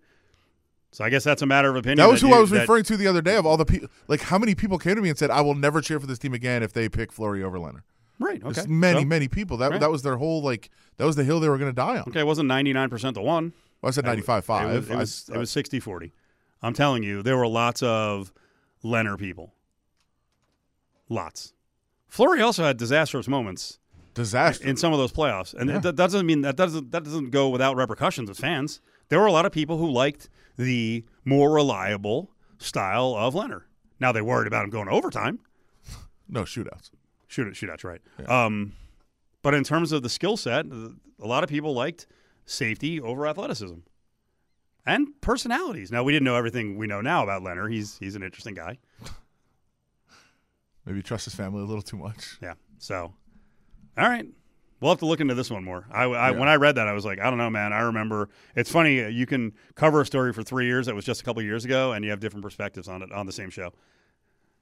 [0.92, 1.98] so I guess that's a matter of opinion.
[1.98, 3.36] That was who you- I was that- referring to the other day.
[3.36, 5.54] Of all the people, like how many people came to me and said, "I will
[5.54, 7.82] never cheer for this team again if they pick Fleury over Lehner."
[8.18, 8.42] Right.
[8.42, 8.52] Okay.
[8.52, 9.58] There's many, So, many people.
[9.58, 9.80] That Right.
[9.80, 12.04] that was their whole like that was the hill they were going to die on.
[12.08, 13.52] Okay, it wasn't ninety nine percent to one.
[13.82, 14.68] Well, I said ninety five It five.
[14.70, 16.12] was it was, it was 60-40.
[16.66, 18.32] I'm telling you, there were lots of
[18.84, 19.54] Lehner people.
[21.08, 21.52] Lots.
[22.08, 23.78] Fleury also had disastrous moments
[24.14, 24.66] disaster.
[24.66, 25.78] in some of those playoffs, and Yeah.
[25.78, 28.80] that doesn't mean that doesn't that doesn't go without repercussions with fans.
[29.08, 33.62] There were a lot of people who liked the more reliable style of Lehner.
[34.00, 35.38] Now they worried about him going to overtime.
[36.28, 36.90] no shootouts.
[37.28, 38.00] Shoot, shootouts, right?
[38.28, 38.72] Um,
[39.42, 42.06] but in terms of the skill set, a lot of people liked
[42.46, 43.76] safety over athleticism,
[44.86, 45.90] and personalities.
[45.90, 47.70] Now we didn't know everything we know now about Lehner.
[47.70, 48.78] He's he's an interesting guy.
[50.84, 52.38] Maybe trust his family a little too much.
[52.40, 52.54] Yeah.
[52.78, 53.12] So,
[53.98, 54.26] all right.
[54.80, 55.86] We'll have to look into this one more.
[55.90, 56.38] I, I Yeah.
[56.38, 57.72] when I read that, I was like, I don't know, man.
[57.72, 58.28] I remember.
[58.54, 59.02] It's funny.
[59.02, 61.64] uh, You can cover a story for three years that was just a couple years
[61.64, 63.72] ago, and you have different perspectives on it on the same show.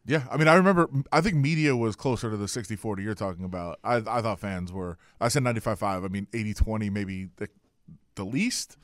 [0.07, 0.89] Yeah, I mean, I remember.
[1.13, 3.79] I think media was closer to the 60-40 you're talking about.
[3.83, 4.99] I, I thought fans were.
[5.21, 6.05] I said 95-5.
[6.05, 7.49] I mean, 80-20 maybe the,
[8.15, 8.77] the least.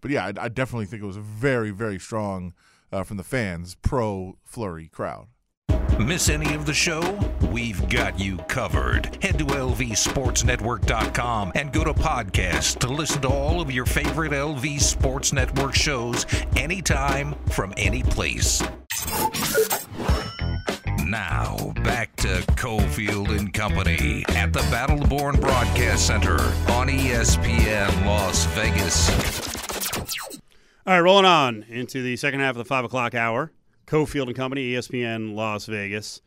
[0.00, 2.54] But yeah, I, I definitely think it was a very, very strong
[2.92, 5.28] uh, from the fans pro Fleury crowd.
[5.98, 7.18] Miss any of the show?
[7.50, 9.18] We've got you covered.
[9.20, 14.80] Head to lvsportsnetwork.com and go to podcast to listen to all of your favorite LV
[14.80, 16.24] Sports Network shows
[16.56, 18.62] anytime from any place.
[21.04, 26.38] Now, back to Cofield and Company at the Battleborn Broadcast Center
[26.70, 29.47] on ESPN Las Vegas.
[30.88, 33.52] All right, rolling on into the second half of the five o'clock hour.
[33.86, 36.22] Cofield and Company, ESPN Las Vegas.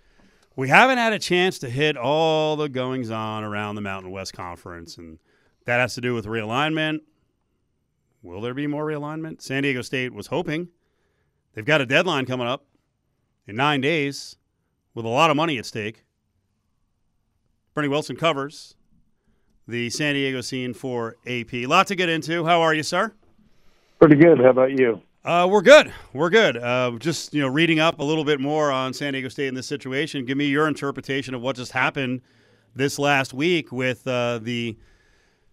[0.56, 4.34] We haven't had a chance to hit all the goings on around the Mountain West
[4.34, 5.17] Conference, and
[5.65, 7.00] that has to do with realignment.
[8.21, 9.41] Will there be more realignment?
[9.41, 10.67] San Diego State was hoping.
[11.56, 12.67] They've got a deadline coming up
[13.47, 14.36] in nine days
[14.93, 16.04] with a lot of money at stake.
[17.74, 18.76] Bernie Wilson covers
[19.67, 21.52] the San Diego scene for AP.
[21.52, 22.45] Lot to get into.
[22.45, 23.15] How are you, sir?
[24.01, 24.39] Pretty good.
[24.39, 24.99] How about you?
[25.23, 25.93] Uh, we're good.
[26.11, 26.57] We're good.
[26.57, 29.53] Uh, just you know, reading up a little bit more on San Diego State in
[29.53, 30.25] this situation.
[30.25, 32.21] Give me your interpretation of what just happened
[32.75, 34.75] this last week with uh, the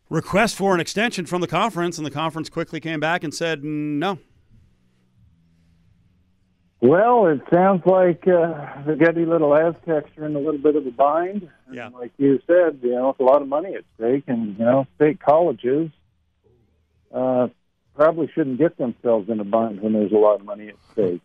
[0.08, 3.62] request for an extension from the conference, and the conference quickly came back and said
[3.62, 4.18] no.
[6.80, 10.86] Well, it sounds like uh, the Getty little Aztecs are in a little bit of
[10.86, 11.50] a bind.
[11.66, 11.88] And Yeah.
[11.88, 14.86] Like you said, you know, it's a lot of money at stake, and you know,
[14.96, 15.90] state colleges
[17.12, 17.48] uh,
[17.98, 21.20] probably shouldn't get themselves in a bind when there's a lot of money at stake.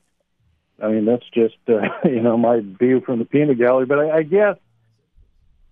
[0.81, 3.86] I mean, that's just uh, you know my view from the peanut gallery.
[3.86, 4.57] But I, I guess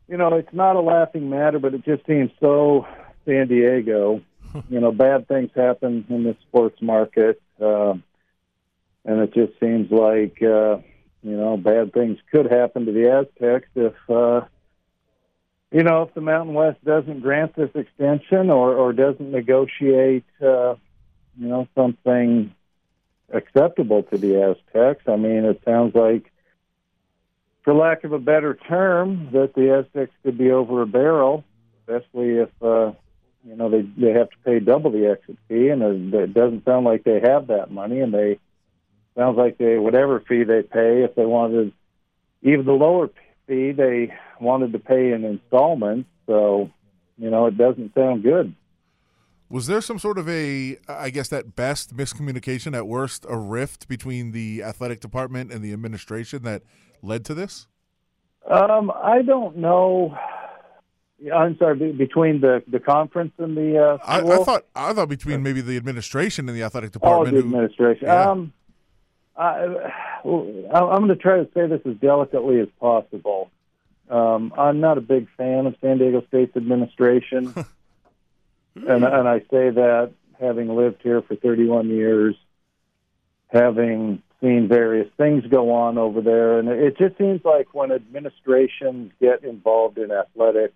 [0.07, 2.85] you know it's not a laughing matter, but it just seems so
[3.25, 4.21] San Diego.
[4.69, 7.41] you know, bad things happen in the sports market.
[7.59, 7.93] Uh,
[9.05, 10.77] and it just seems like uh,
[11.23, 14.45] you know bad things could happen to the Aztecs if uh,
[15.71, 20.75] you know if the Mountain West doesn't grant this extension or or doesn't negotiate uh,
[21.37, 22.53] you know something
[23.31, 25.03] acceptable to the Aztecs.
[25.07, 26.31] I mean, it sounds like,
[27.63, 31.43] for lack of a better term, that the Aztecs could be over a barrel,
[31.79, 32.49] especially if.
[32.61, 32.93] Uh,
[33.43, 36.85] you know they they have to pay double the exit fee, and it, doesn't sound
[36.85, 38.37] like they have that money, and they
[39.15, 41.73] sounds like they whatever fee they pay if they wanted
[42.41, 43.09] even the lower
[43.47, 46.69] fee they wanted to pay in installments so
[47.17, 48.55] you know it doesn't sound good
[49.51, 53.87] Was there some sort of a, I guess, at best miscommunication, at worst a rift
[53.87, 56.63] between the athletic department and the administration that
[57.01, 57.67] led to this?
[58.49, 60.17] um i don't know
[61.31, 65.09] i'm sorry be- between the the conference and the uh I, I thought I thought
[65.09, 67.35] between maybe the administration and the athletic department.
[67.35, 68.29] oh the who- administration Yeah.
[68.31, 68.53] um
[69.37, 69.63] I,
[70.25, 73.49] I'm going to try to say this as delicately as possible.
[74.09, 77.53] Um, I'm not a big fan of San Diego State's administration.
[78.75, 82.35] and and I say that having lived here for 31 years,
[83.47, 89.11] having seen various things go on over there, and it just seems like when administrations
[89.21, 90.73] get involved in athletics,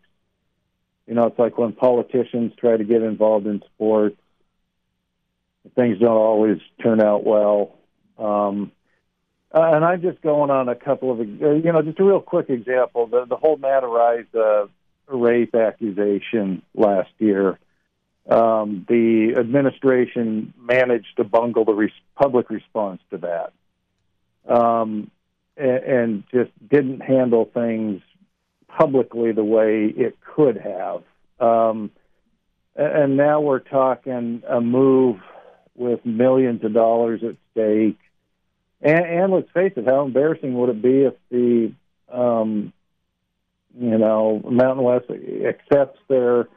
[1.07, 4.17] you know, it's like when politicians try to get involved in sports,
[5.75, 7.75] things don't always turn out well.
[8.17, 8.71] Um,
[9.53, 12.19] uh, and I'm just going on a couple of, uh, you know, just a real
[12.19, 13.07] quick example.
[13.07, 17.57] The the whole Matt Araiza uh, rape accusation last year.
[18.27, 23.53] Um, the administration managed to bungle the res- public response to that,
[24.51, 25.11] um,
[25.55, 28.01] and, and just didn't handle things
[28.67, 31.03] publicly the way it could have.
[31.39, 31.91] Um,
[32.75, 35.19] and now we're talking a move
[35.75, 37.99] with millions of dollars at stake.
[38.81, 41.73] And, and let's face it, how embarrassing would it be if the,
[42.11, 42.73] um,
[43.79, 46.47] you know, Mountain West accepts their,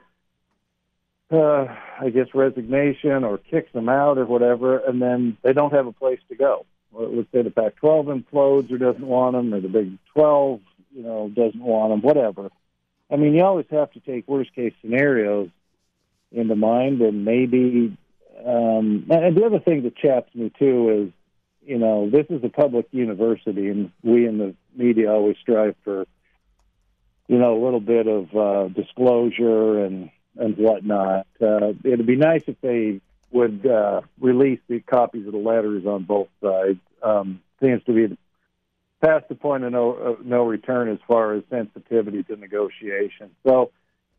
[1.31, 1.67] uh,
[2.01, 5.93] I guess, resignation or kicks them out or whatever, and then they don't have a
[5.93, 6.67] place to go.
[6.93, 10.61] Let's say the Pac-12 implodes or doesn't want them, or the Big 12,
[10.95, 12.51] you know, doesn't want them, whatever.
[13.11, 15.51] I mean, you always have to take worst-case scenarios
[16.33, 17.97] into mind, and maybe
[18.47, 22.49] um, and the other thing that chaps me too is, you know, this is a
[22.49, 26.07] public university, and we in the media always strive for,
[27.27, 31.27] you know, a little bit of uh, disclosure and and whatnot.
[31.41, 36.05] Uh, it'd be nice if they would uh, release the copies of the letters on
[36.05, 36.79] both sides.
[37.03, 38.17] Um, seems to be
[39.03, 43.31] past the point of no uh, no return as far as sensitivity to negotiation.
[43.47, 43.71] So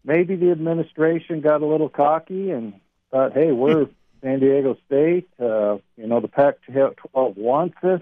[0.03, 2.73] maybe the administration got a little cocky and
[3.11, 3.87] thought, "Hey, we're
[4.21, 5.29] San Diego State.
[5.39, 8.01] Uh, you know, the Pac-12 wants us.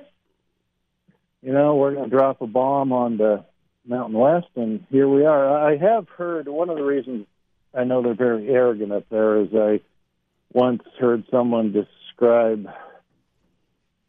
[1.43, 3.45] You know, we're going to drop a bomb on the
[3.85, 7.27] Mountain West, and here we are." I have heard one of the reasons
[7.77, 9.41] I know they're very arrogant up there.
[9.41, 9.81] As I
[10.51, 12.67] once heard someone describe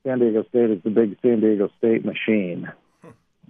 [0.04, 2.72] San Diego State as the big San Diego State machine.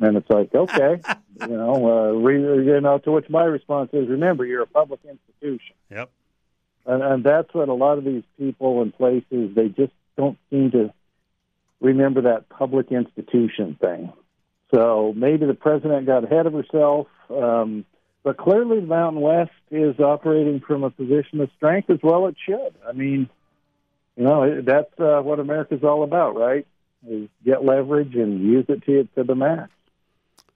[0.00, 1.00] And it's like, okay,
[1.40, 5.00] you know, uh, re, you know, to which my response is, remember, you're a public
[5.04, 5.74] institution.
[5.90, 6.10] Yep.
[6.86, 10.70] And, and that's what a lot of these people and places, they just don't seem
[10.72, 10.92] to
[11.80, 14.12] remember that public institution thing.
[14.74, 17.06] So maybe the president got ahead of herself.
[17.30, 17.84] Um,
[18.28, 22.26] but clearly, the Mountain West is operating from a position of strength as well.
[22.26, 22.74] It should.
[22.86, 23.26] I mean,
[24.16, 26.66] you know, that's uh, what America's all about, right?
[27.08, 29.70] Is get leverage and use it to to the max.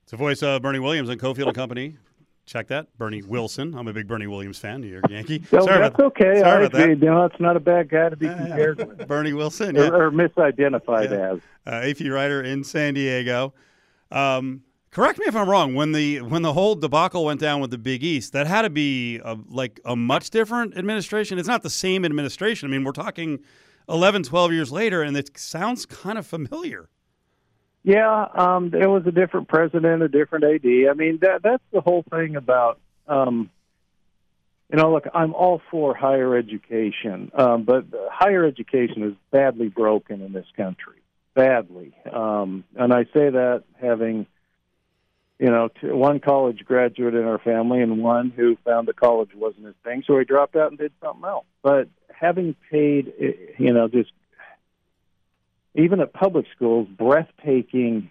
[0.02, 1.96] It's the voice of Bernie Williams and Cofield and Company.
[2.44, 3.74] Check that, Bernie Wilson.
[3.74, 4.82] I'm a big Bernie Williams fan.
[4.82, 5.42] New York Yankee.
[5.48, 6.40] So Sorry that's about, okay.
[6.40, 6.82] Sorry I about that.
[6.90, 6.94] agree.
[7.06, 9.88] You know, it's not a bad guy to be compared with Bernie Wilson, yeah.
[9.88, 11.32] or, or misidentified Yeah.
[11.34, 11.40] as.
[11.66, 13.54] uh, AP writer in San Diego.
[14.10, 15.74] Um, correct me if I'm wrong.
[15.74, 18.70] When the when the whole debacle went down with the Big East, that had to
[18.70, 21.38] be a, like a much different administration.
[21.38, 22.68] It's not the same administration.
[22.68, 23.40] I mean, we're talking
[23.88, 26.88] 11, 12 years later, and it sounds kind of familiar.
[27.82, 30.64] Yeah, um, there was a different president, a different AD.
[30.64, 32.78] I mean, that that's the whole thing about.
[33.08, 33.50] Um,
[34.70, 40.22] you know, look, I'm all for higher education, um, but higher education is badly broken
[40.22, 41.02] in this country,
[41.34, 41.94] badly.
[42.10, 44.26] Um, and I say that having,
[45.42, 49.30] you know, t- one college graduate in our family and one who found the college
[49.34, 51.46] wasn't his thing, so he dropped out and did something else.
[51.62, 53.12] But having paid,
[53.58, 54.12] you know, just
[55.74, 58.08] even at public schools, breathtaking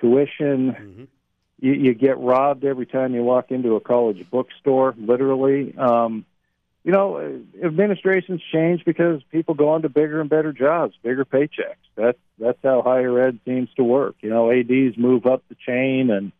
[0.00, 1.08] tuition.
[1.58, 5.72] You, you get robbed every time you walk into a college bookstore, literally.
[5.78, 6.26] Um,
[6.82, 11.76] you know, administrations change because people go on to bigger and better jobs, bigger paychecks.
[11.94, 14.16] That's that's how higher ed seems to work.
[14.20, 16.32] You know, ads move up the chain and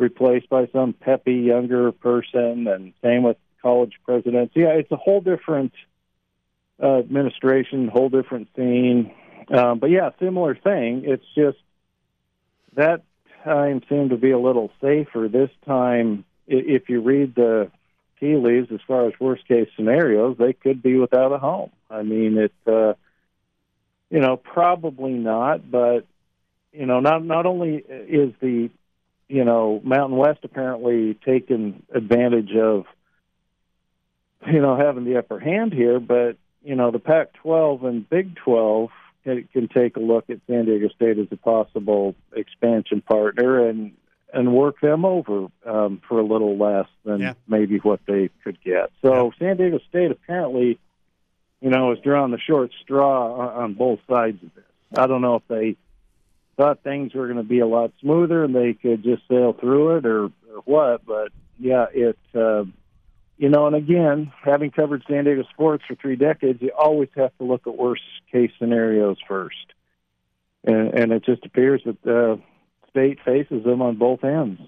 [0.00, 4.52] replaced by some peppy younger person, and same with college presidents.
[4.56, 5.72] Yeah, it's a whole different
[6.82, 9.12] uh, administration, whole different scene.
[9.52, 11.02] Um, but yeah, similar thing.
[11.04, 11.58] It's just
[12.74, 13.02] that
[13.44, 15.28] time seemed to be a little safer.
[15.28, 17.70] This time, if you read the
[18.18, 21.70] tea leaves, as far as worst case scenarios, they could be without a home.
[21.90, 22.52] I mean, it.
[22.66, 22.94] Uh,
[24.10, 26.04] you know, probably not, but
[26.72, 28.70] you know, not not only is the
[29.30, 32.84] you know Mountain West apparently taken advantage of
[34.46, 38.90] you know having the upper hand here, but you know the Pac-12 and Big 12
[39.24, 43.92] can, can take a look at San Diego State as a possible expansion partner and
[44.32, 47.34] and work them over um, for a little less than Yeah.
[47.48, 48.90] maybe what they could get.
[49.02, 50.78] So San Diego State apparently,
[51.60, 54.64] you know, is drawing the short straw on both sides of this.
[54.96, 55.76] I don't know if they
[56.60, 59.96] thought things were going to be a lot smoother and they could just sail through
[59.96, 62.18] it or, or what, but yeah, it.
[62.34, 62.64] Uh,
[63.38, 67.34] you know, and again, having covered San Diego sports for three decades, you always have
[67.38, 69.56] to look at worst case scenarios first.
[70.62, 72.38] And, and it just appears that the
[72.90, 74.60] state faces them on both ends.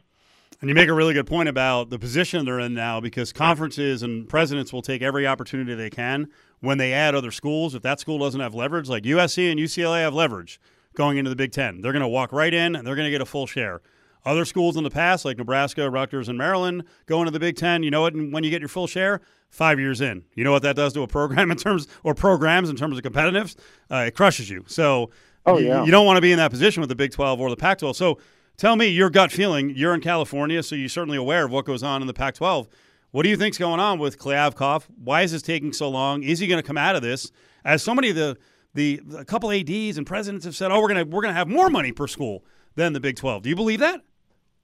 [0.63, 4.03] And you make a really good point about the position they're in now because conferences
[4.03, 7.75] and presidents will take every opportunity they can when they add other schools.
[7.75, 10.59] If that school doesn't have leverage, like USC and UCLA have leverage
[10.95, 13.11] going into the Big Ten, they're going to walk right in and they're going to
[13.11, 13.81] get a full share.
[14.25, 17.83] Other schools in the past, like Nebraska, Rutgers, and Maryland, going to the Big Ten.
[17.83, 18.15] You know what?
[18.15, 21.03] When you get your full share, five years in, you know what that does to
[21.03, 23.57] a program in terms or programs in terms of competitiveness.
[23.91, 24.65] Uh, it crushes you.
[24.69, 25.11] So,
[25.45, 25.85] Oh, you- yeah.
[25.85, 27.79] you don't want to be in that position with the Big 12 or the Pac
[27.79, 27.97] 12.
[27.97, 28.19] So,
[28.57, 29.71] tell me your gut feeling.
[29.71, 32.69] You're in California, so you're certainly aware of what goes on in the Pac 12.
[33.11, 34.85] What do you think's going on with Kliavkoff?
[35.03, 36.23] Why is this taking so long?
[36.23, 37.33] Is he going to come out of this?
[37.65, 38.39] As so many of the
[38.75, 41.69] the a couple ads and presidents have said, "Oh, we're gonna we're gonna have more
[41.69, 44.03] money per school than the Big 12." Do you believe that?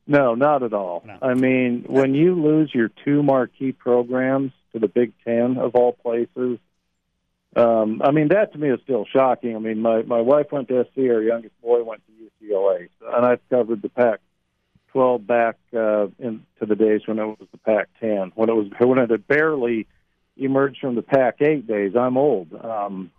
[0.06, 1.02] No, not at all.
[1.04, 1.18] No.
[1.20, 5.92] I mean, when you lose your two marquee programs to the Big Ten of all
[5.92, 6.58] places,
[7.56, 9.56] um, I mean that to me is still shocking.
[9.56, 13.26] I mean, my my wife went to SC, our youngest boy went to UCLA, and
[13.26, 18.48] I've covered the Pac-12 back uh, into the days when it was the Pac-10, when
[18.48, 19.86] it was when it had barely
[20.36, 21.92] emerged from the Pac-8 days.
[21.96, 23.10] I'm old, um,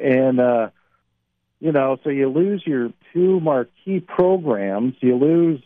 [0.00, 0.70] and uh,
[1.60, 5.62] you know, so you lose your two marquee programs, you lose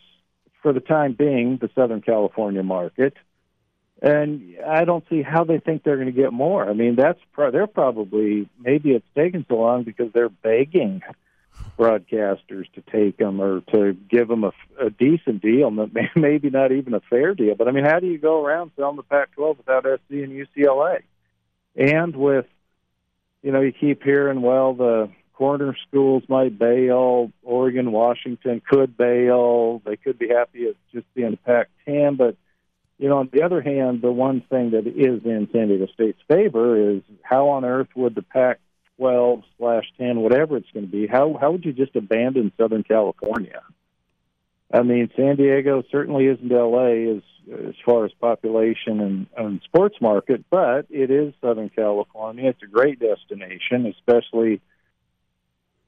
[0.61, 3.13] for the time being the Southern California market,
[4.01, 6.67] and I don't see how they think they're going to get more.
[6.67, 11.01] I mean, that's pro- they're probably maybe it's taken so long because they're begging
[11.77, 15.71] broadcasters to take them or to give them a, a decent deal,
[16.15, 17.55] maybe not even a fair deal.
[17.55, 21.01] But I mean, how do you go around selling the Pac-12 without SC and UCLA?
[21.75, 22.45] And with,
[23.43, 27.31] you know, you keep hearing, well, the corner schools might bail.
[27.41, 29.81] Oregon, Washington could bail.
[29.85, 32.35] They could be happy at just being a Pac-10, but
[33.01, 36.21] you know, on the other hand, the one thing that is in San Diego State's
[36.27, 41.07] favor is how on earth would the Pac-12 slash 10, whatever it's going to be,
[41.07, 43.63] how how would you just abandon Southern California?
[44.73, 47.17] I mean, San Diego certainly isn't L.A.
[47.17, 52.49] as as far as population and, and sports market, but it is Southern California.
[52.49, 54.61] It's a great destination, especially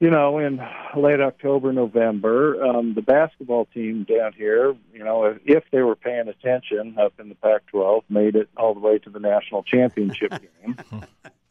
[0.00, 0.60] you know, in
[0.96, 5.96] late October, November, um, the basketball team down here, you know, if, if they were
[5.96, 10.32] paying attention up in the Pac-12, made it all the way to the national championship
[10.62, 10.76] game.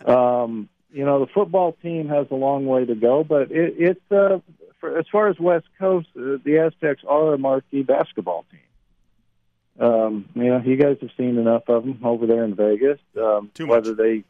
[0.06, 4.12] Um, you know, the football team has a long way to go, but it, it's
[4.12, 4.40] uh,
[4.80, 9.86] for, as far as West Coast, uh, the Aztecs are a marquee basketball team.
[9.86, 13.00] Um, you know, you guys have seen enough of them over there in Vegas.
[13.20, 14.24] Um, Too whether they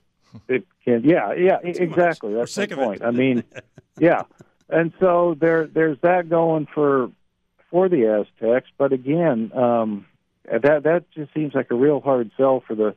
[0.48, 2.34] it can, yeah, yeah, Too exactly.
[2.34, 2.40] much.
[2.40, 2.84] That's my sick of it.
[2.84, 3.04] point.
[3.04, 3.44] I mean,
[4.00, 4.24] yeah,
[4.70, 7.12] and so there, there's that going for
[7.70, 8.70] for the Aztecs.
[8.78, 10.06] But again, um,
[10.46, 12.96] that that just seems like a real hard sell for the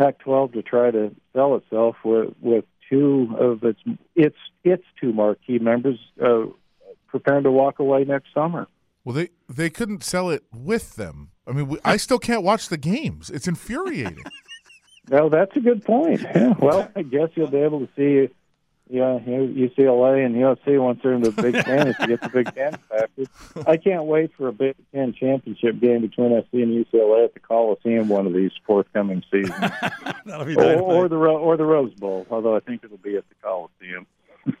[0.00, 3.80] Pac-12 to try to sell itself with with two of its
[4.16, 6.46] its its two marquee members uh,
[7.08, 8.66] preparing to walk away next summer.
[9.04, 11.32] Well, they they couldn't sell it with them.
[11.46, 13.28] I mean, we, I still can't watch the games.
[13.28, 14.24] It's infuriating.
[15.10, 16.20] No, that's a good point.
[16.20, 18.32] Yeah, well, I guess you'll be able to see,
[18.90, 22.52] yeah, UCLA and USC once they're in the Big Ten if you get the Big
[22.54, 23.28] Ten package.
[23.66, 27.40] I can't wait for a Big Ten championship game between SC and UCLA at the
[27.40, 29.54] Coliseum one of these forthcoming seasons,
[30.26, 32.26] That'll be or, or the or the Rose Bowl.
[32.30, 34.06] Although I think it'll be at the Coliseum.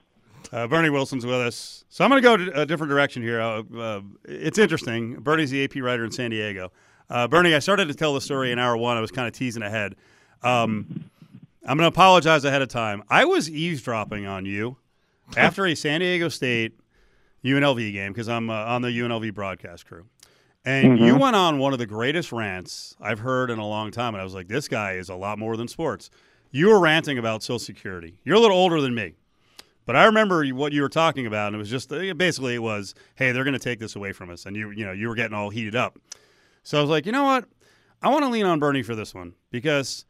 [0.52, 1.84] Uh, Bernie Wilson's with us.
[1.90, 3.40] So I'm going to go a different direction here.
[3.40, 5.14] Uh, uh, it's interesting.
[5.20, 6.72] Bernie's the AP writer in San Diego.
[7.08, 8.96] Uh, Bernie, I started to tell the story in hour one.
[8.96, 9.94] I was kind of teasing ahead.
[10.42, 11.04] Um,
[11.70, 13.04] I'm going to apologize ahead of time.
[13.08, 14.78] I was eavesdropping on you
[15.36, 16.72] after a San Diego State
[17.44, 20.06] UNLV game because I'm uh, on the UNLV broadcast crew.
[20.64, 24.14] And you went on one of the greatest rants I've heard in a long time.
[24.14, 26.10] And I was like, this guy is a lot more than sports.
[26.50, 28.18] You were ranting about Social Security.
[28.24, 29.14] You're a little older than me.
[29.86, 32.62] But I remember what you were talking about, and it was just uh, basically it
[32.62, 35.08] was, hey, they're going to take this away from us, and you you know you
[35.08, 36.00] were getting all heated up.
[36.64, 37.44] So I was like, you know what,
[38.02, 40.04] I want to lean on Bernie for this one because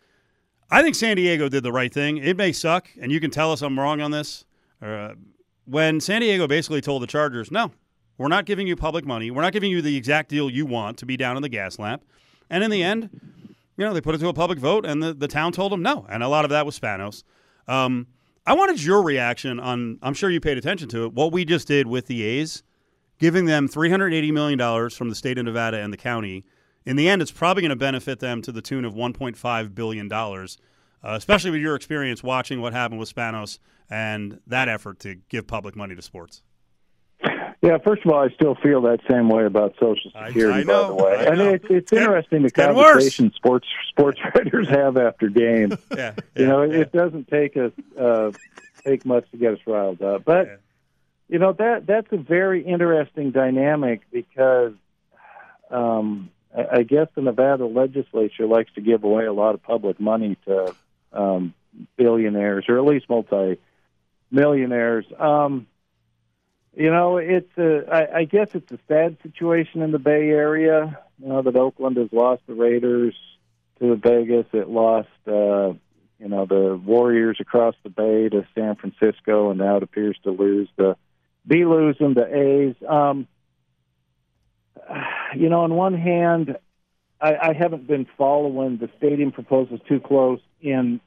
[0.70, 2.18] I think San Diego did the right thing.
[2.18, 4.44] It may suck, and you can tell us I'm wrong on this.
[4.80, 5.14] Uh,
[5.64, 7.72] when San Diego basically told the Chargers, no,
[8.18, 10.96] we're not giving you public money, we're not giving you the exact deal you want
[10.98, 12.00] to be down in the Gaslamp,
[12.48, 13.10] and in the end,
[13.76, 15.82] you know, they put it to a public vote, and the, the town told them
[15.82, 17.24] no, and a lot of that was Spanos.
[17.66, 18.06] Um,
[18.46, 19.98] I wanted your reaction on.
[20.02, 21.12] I'm sure you paid attention to it.
[21.12, 22.62] What we just did with the A's,
[23.18, 26.44] giving them 380 million dollars from the state of Nevada and the county.
[26.86, 30.08] In the end, it's probably going to benefit them to the tune of 1.5 billion
[30.08, 30.58] dollars.
[31.02, 35.46] Uh, especially with your experience watching what happened with Spanos and that effort to give
[35.46, 36.42] public money to sports.
[37.62, 40.60] Yeah, first of all, I still feel that same way about Social Security.
[40.60, 41.54] I know, by the way, I and know.
[41.54, 45.74] it's it's interesting the conversation sports sports writers have after games.
[45.96, 46.80] Yeah, you know, yeah.
[46.80, 48.32] it doesn't take us uh,
[48.84, 50.24] take much to get us riled up.
[50.24, 50.56] But Yeah.
[51.28, 54.72] you know that that's a very interesting dynamic because
[55.70, 60.36] um, I, guess the Nevada legislature likes to give away a lot of public money
[60.46, 60.74] to
[61.12, 61.54] um,
[61.96, 63.58] billionaires or at least multi
[64.30, 65.06] millionaires.
[65.18, 65.66] Um,
[66.74, 70.98] you know, it's a, I, I guess it's a sad situation in the Bay Area.
[71.20, 73.14] You know that Oakland has lost the Raiders
[73.80, 74.46] to Vegas.
[74.52, 75.74] It lost, uh,
[76.18, 80.30] you know, the Warriors across the Bay to San Francisco, and now it appears to
[80.30, 80.96] lose the
[81.46, 82.76] be losing the A's.
[82.88, 83.26] Um,
[85.36, 86.56] you know, on one hand,
[87.20, 91.00] I, I haven't been following the stadium proposals too close in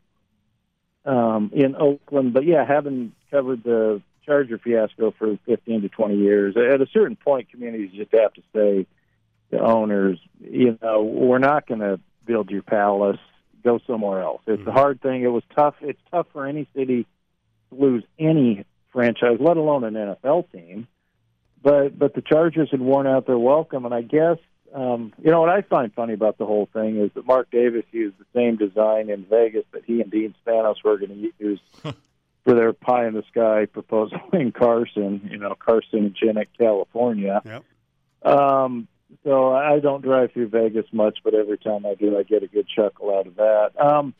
[1.05, 6.55] um, in Oakland, but yeah, having covered the Charger fiasco for 15 to 20 years,
[6.55, 8.85] at a certain point, communities just have to say
[9.51, 13.19] to owners, you know, we're not going to build your palace.
[13.63, 14.41] Go somewhere else.
[14.45, 15.23] It's a hard thing.
[15.23, 15.75] It was tough.
[15.81, 17.05] It's tough for any city
[17.69, 20.87] to lose any franchise, let alone an NFL team.
[21.63, 24.37] But but the Chargers had worn out their welcome, and I guess
[24.73, 27.85] um, you know what I find funny about the whole thing is that Mark Davis
[27.91, 31.59] used the same design in Vegas that he and Dean Spanos were going to use
[32.43, 37.41] for their pie in the sky proposal in Carson, you know, carcinogenic California.
[37.45, 37.63] Yep.
[38.23, 38.87] Um,
[39.23, 42.47] so I don't drive through Vegas much, but every time I do, I get a
[42.47, 43.71] good chuckle out of that.
[43.79, 44.15] Um,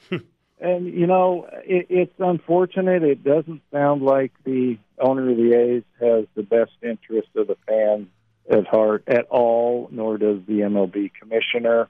[0.60, 3.04] and you know, it, it's unfortunate.
[3.04, 7.58] It doesn't sound like the owner of the A's has the best interest of the
[7.68, 8.08] fans
[8.49, 11.89] at heart at all, nor does the MLB commissioner.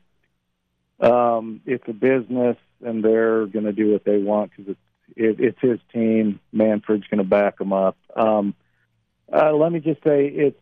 [1.00, 4.80] Um, it's a business, and they're going to do what they want because it's
[5.16, 6.40] it, it's his team.
[6.52, 7.98] Manfred's going to back him up.
[8.16, 8.56] Um,
[9.32, 10.60] uh, let me just say it's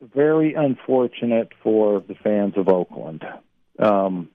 [0.00, 3.24] very unfortunate for the fans of Oakland.
[3.78, 4.30] Um,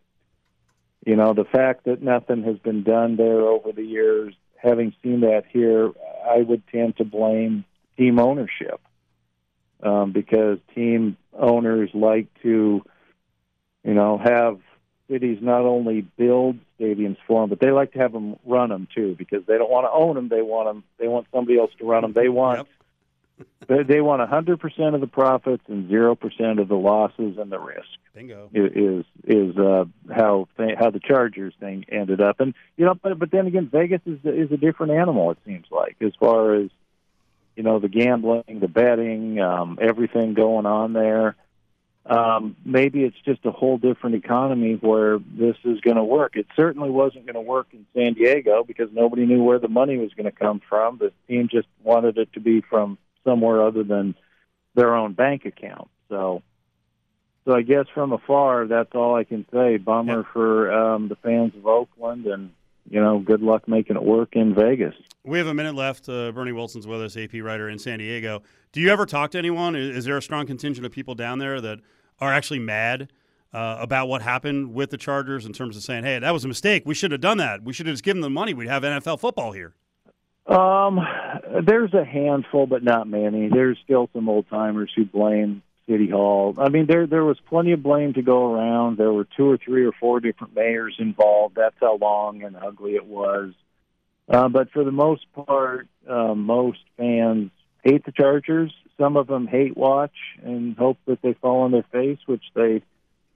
[1.08, 5.22] you know, the fact that nothing has been done there over the years, having seen
[5.22, 5.90] that here,
[6.30, 7.64] I would tend to blame
[7.96, 8.82] team ownership
[9.82, 12.84] um, because team owners like to,
[13.86, 14.60] you know, have
[15.10, 18.90] cities not only build stadiums for them, but they like to have them run them
[18.94, 20.28] too because they don't want to own them.
[20.28, 20.84] They want them.
[21.00, 22.12] They want somebody else to run them.
[22.12, 22.58] They want.
[22.58, 22.68] Yep.
[23.68, 27.90] They, they want 100% of the profits and 0% of the losses and the risk
[28.16, 28.50] Bingo.
[28.54, 32.40] is is uh, how how the Chargers thing ended up.
[32.40, 35.32] And you know, but but then again, Vegas is is a different animal.
[35.32, 36.70] It seems like as far as
[37.58, 41.36] you know, the gambling, the betting, um, everything going on there.
[42.06, 46.38] Um, maybe it's just a whole different economy where this is going to work.
[46.38, 49.98] It certainly wasn't going to work in San Diego because nobody knew where the money
[49.98, 51.00] was going to come from.
[51.00, 54.16] The team just wanted it to be from somewhere other than
[54.74, 55.90] their own bank account.
[56.08, 56.42] So,
[57.46, 59.78] so I guess from afar, that's all I can say.
[59.78, 62.52] Bummer for um, the fans of Oakland, and
[62.90, 64.96] you know, good luck making it work in Vegas.
[65.26, 66.08] We have a minute left.
[66.08, 68.44] Uh, Bernie Wilson's with us, AP writer in San Diego.
[68.72, 69.76] Do you ever talk to anyone?
[69.76, 71.80] Is, is there a strong contingent of people down there that
[72.20, 73.12] are actually mad
[73.54, 76.48] uh, about what happened with the Chargers in terms of saying, "Hey, that was a
[76.48, 76.84] mistake.
[76.86, 77.64] We should have done that.
[77.64, 78.54] We should have just given them the money.
[78.54, 79.74] We'd have NFL football here."
[80.48, 81.00] Um,
[81.66, 83.50] there's a handful, but not many.
[83.50, 86.56] There's still some old timers who blame City Hall.
[86.58, 88.98] I mean, there there was plenty of blame to go around.
[88.98, 91.56] There were two or three or four different mayors involved.
[91.56, 93.54] That's how long and ugly it was.
[94.30, 97.52] Uh, but for the most part, uh, most fans
[97.84, 98.74] hate the Chargers.
[98.98, 102.82] Some of them hate watch and hope that they fall on their face, which they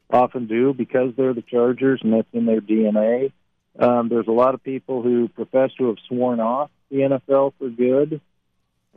[0.09, 3.32] often do because they're the Chargers and that's in their DNA.
[3.80, 7.69] Um, there's a lot of people who profess to have sworn off the NFL for
[7.69, 8.21] good.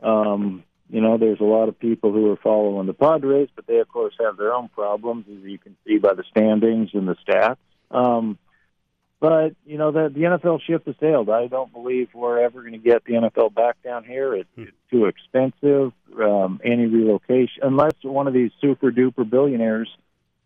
[0.03, 3.79] Um, you know, there's a lot of people who are following the Padres, but they,
[3.79, 7.15] of course, have their own problems, as you can see by the standings and the
[7.27, 7.57] stats.
[7.89, 8.37] Um,
[9.19, 11.29] but you know, the, the NFL ship has sailed.
[11.29, 14.35] I don't believe we're ever going to get the NFL back down here.
[14.35, 15.93] It, it's too expensive.
[16.21, 19.89] Um, any relocation, unless one of these super duper billionaires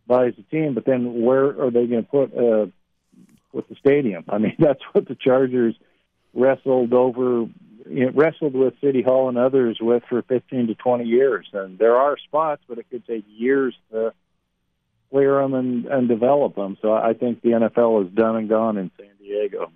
[0.07, 2.67] buys a team, but then where are they going to put uh,
[3.51, 4.23] put the stadium?
[4.29, 5.75] I mean, that's what the Chargers
[6.33, 7.47] wrestled over
[7.89, 11.49] you know, wrestled with City Hall and others with for 15 to 20 years.
[11.53, 14.13] And there are spots, but it could take years to
[15.09, 16.77] clear them and, and develop them.
[16.81, 19.71] So I think the NFL is done and gone in San Diego.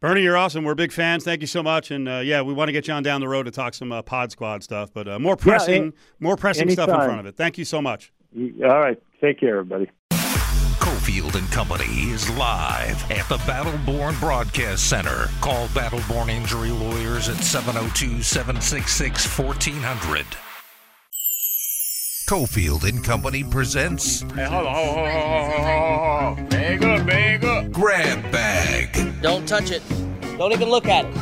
[0.00, 0.64] Bernie, you're awesome.
[0.64, 1.24] We're big fans.
[1.24, 1.90] Thank you so much.
[1.90, 3.90] And uh, yeah, we want to get you on down the road to talk some
[3.90, 7.26] uh, Pod Squad stuff, but uh, more pressing, any- more pressing stuff in front of
[7.26, 7.36] it.
[7.36, 8.12] Thank you so much.
[8.36, 9.02] All right.
[9.20, 9.90] Take care, everybody.
[11.06, 15.28] Cofield and Company is live at the Battleborn Broadcast Center.
[15.40, 20.26] Call Battleborn Injury Lawyers at 702 766 1400.
[22.28, 26.48] Cofield and Company presents Hey, hold on, hold on, hold on, hold on, hold on.
[26.48, 27.70] Bag up, bag up.
[27.70, 29.82] Grab Bag, Don't touch it.
[30.38, 31.16] Don't even look at it.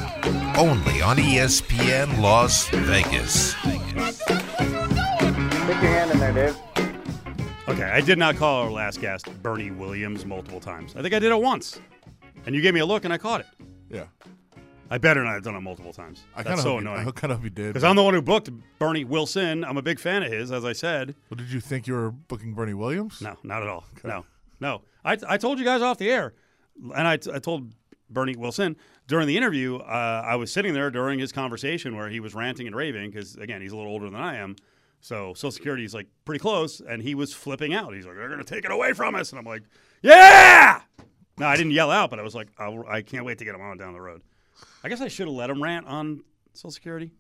[0.57, 3.51] only on ESPN Las Vegas.
[3.51, 3.81] Stick
[5.83, 6.74] your hand in there, Dave.
[7.67, 10.95] Okay, I did not call our last guest Bernie Williams multiple times.
[10.97, 11.81] I think I did it once.
[12.45, 13.47] And you gave me a look and I caught it.
[13.89, 14.05] Yeah.
[14.91, 16.25] I better not have done it multiple times.
[16.35, 17.09] I That's kind of so hope you, annoying.
[17.09, 17.69] I kind of hope you did.
[17.69, 19.65] Because I'm the one who booked Bernie Wilson.
[19.65, 21.15] I'm a big fan of his, as I said.
[21.31, 23.23] Well, did you think you were booking Bernie Williams?
[23.23, 23.85] No, not at all.
[24.05, 24.27] No,
[24.61, 24.83] no.
[25.03, 26.35] I, I told you guys off the air,
[26.95, 27.73] and I, I told
[28.11, 28.77] Bernie Wilson
[29.09, 29.77] during the interview.
[29.77, 33.37] Uh, I was sitting there during his conversation where he was ranting and raving because
[33.37, 34.57] again he's a little older than I am,
[35.05, 37.93] so Social Security is like pretty close, and he was flipping out.
[37.93, 39.63] He's like, "They're gonna take it away from us," and I'm like,
[40.01, 40.81] "Yeah!"
[41.37, 43.55] No, I didn't yell out, but I was like, I'll, "I can't wait to get
[43.55, 44.23] him on down the road."
[44.83, 46.25] I guess I should have let him rant on
[46.55, 47.11] Social Security,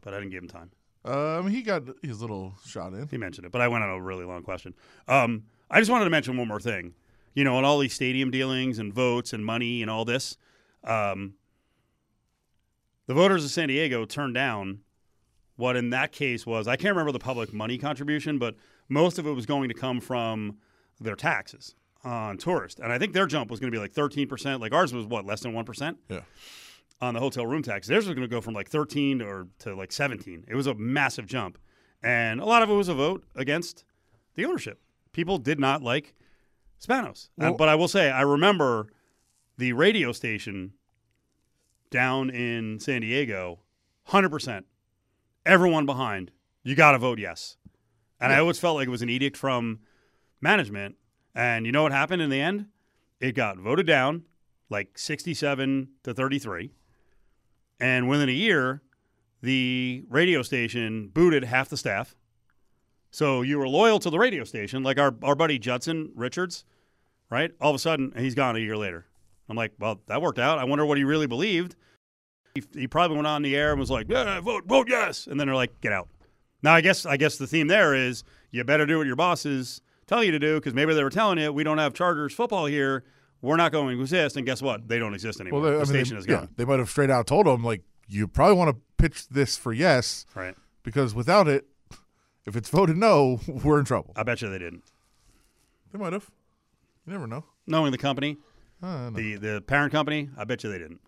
[0.00, 0.70] but I didn't give him time.
[1.04, 3.06] Mean, he got his little shot in.
[3.08, 4.72] He mentioned it, but I went on a really long question.
[5.06, 6.94] Um, I just wanted to mention one more thing.
[7.34, 10.38] You know, on all these stadium dealings and votes and money and all this,
[10.84, 11.34] um,
[13.06, 14.80] the voters of San Diego turned down
[15.60, 18.56] what in that case was I can't remember the public money contribution, but
[18.88, 20.56] most of it was going to come from
[21.00, 22.80] their taxes on tourists.
[22.80, 24.60] And I think their jump was going to be like 13%.
[24.60, 25.96] Like ours was what, less than 1%?
[26.08, 26.20] Yeah.
[27.00, 27.86] on the hotel room tax.
[27.86, 30.44] Theirs was going to go from like 13 or to like 17.
[30.48, 31.58] It was a massive jump.
[32.02, 33.84] And a lot of it was a vote against
[34.34, 34.80] the ownership.
[35.12, 36.14] People did not like
[36.80, 37.28] Spanos.
[37.38, 38.88] Uh, but I will say, I remember
[39.58, 40.72] the radio station
[41.90, 43.58] down in San Diego,
[44.08, 44.64] 100%.
[45.46, 46.30] Everyone behind,
[46.62, 47.56] you got to vote yes.
[48.20, 49.80] And I always felt like it was an edict from
[50.40, 50.96] management.
[51.34, 52.66] And you know what happened in the end?
[53.18, 54.24] It got voted down
[54.68, 56.70] like 67 to 33.
[57.80, 58.82] And within a year,
[59.42, 62.14] the radio station booted half the staff.
[63.10, 66.64] So you were loyal to the radio station, like our, our buddy Judson Richards,
[67.30, 67.50] right?
[67.60, 69.06] All of a sudden, he's gone a year later.
[69.48, 70.58] I'm like, well, that worked out.
[70.58, 71.74] I wonder what he really believed.
[72.54, 75.26] He, he probably went on the air and was like, yeah, vote, vote yes.
[75.26, 76.08] And then they're like, get out.
[76.62, 79.80] Now, I guess I guess the theme there is you better do what your bosses
[80.06, 82.66] tell you to do because maybe they were telling you we don't have Chargers football
[82.66, 83.04] here.
[83.42, 84.36] We're not going to exist.
[84.36, 84.86] And guess what?
[84.88, 85.60] They don't exist anymore.
[85.62, 86.48] Well, they, the I mean, station they, is yeah, gone.
[86.56, 89.72] they might have straight out told him like, you probably want to pitch this for
[89.72, 90.54] yes Right.
[90.82, 91.66] because without it,
[92.46, 94.12] if it's voted no, we're in trouble.
[94.16, 94.82] I bet you they didn't.
[95.92, 96.28] They might have.
[97.06, 97.44] You never know.
[97.66, 98.36] Knowing the company,
[98.82, 101.00] Uh, the the parent company, I bet you they didn't.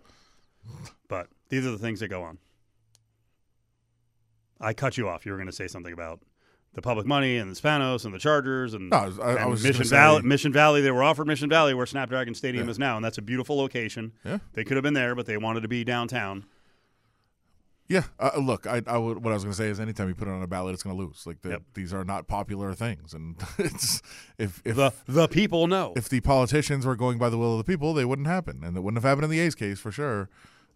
[1.09, 2.39] But these are the things that go on.
[4.61, 5.27] I cut you off.
[5.27, 6.21] You were going to say something about
[6.75, 9.85] the public money and the Spanos and the Chargers and, No, I I- and Mission
[9.87, 10.23] Valley.
[10.23, 10.81] Mission Valley.
[10.81, 12.71] They were offered Mission Valley, where Snapdragon Stadium Yeah.
[12.71, 14.13] is now, and that's a beautiful location.
[14.25, 14.39] Yeah.
[14.55, 16.45] They could have been there, but they wanted to be downtown.
[17.89, 20.15] Yeah, uh, look, I, I would, what I was going to say is anytime you
[20.15, 21.27] put it on a ballot, it's going to lose.
[21.27, 21.63] Like the, Yep.
[21.75, 24.01] these are not popular things, and it's
[24.39, 25.93] if if The the people know.
[25.95, 28.75] if the politicians were going by the will of the people, they wouldn't happen, and
[28.77, 30.31] it wouldn't have happened in the A's case for sure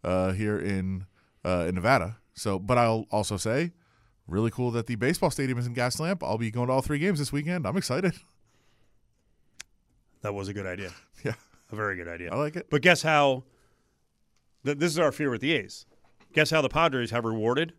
[0.05, 1.07] uh, here in
[1.45, 2.19] uh, in Nevada.
[2.35, 3.73] So, but I'll also say,
[4.27, 6.23] really cool that the baseball stadium is in Gaslamp.
[6.23, 7.67] I'll be going to all three games this weekend.
[7.67, 8.15] I'm excited.
[10.23, 10.91] that was a good idea.
[11.25, 11.35] Yeah,
[11.73, 12.33] A very good idea.
[12.33, 12.69] I like it.
[12.71, 13.45] But guess how?
[14.65, 15.87] Th- this is our fear with the A's.
[16.33, 17.73] Guess how the Padres have rewarded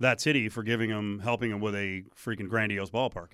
[0.00, 3.32] that city for giving them, helping them with a freaking grandiose ballpark.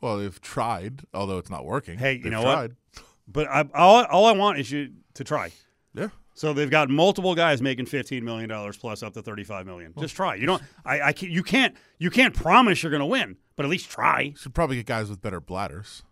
[0.00, 1.98] Well, they've tried, although it's not working.
[1.98, 2.72] Hey, you They've know what?
[3.30, 5.52] But I, all, all I want is you to try.
[5.92, 6.08] Yeah.
[6.38, 9.92] So they've got multiple guys making fifteen million dollars plus up to thirty-five million.
[9.98, 10.36] Just try.
[10.36, 10.62] You don't.
[10.84, 11.00] I.
[11.08, 11.74] I can't, you can't.
[11.98, 14.34] You can't promise you're going to win, but at least try.
[14.36, 16.04] Should probably get guys with better bladders.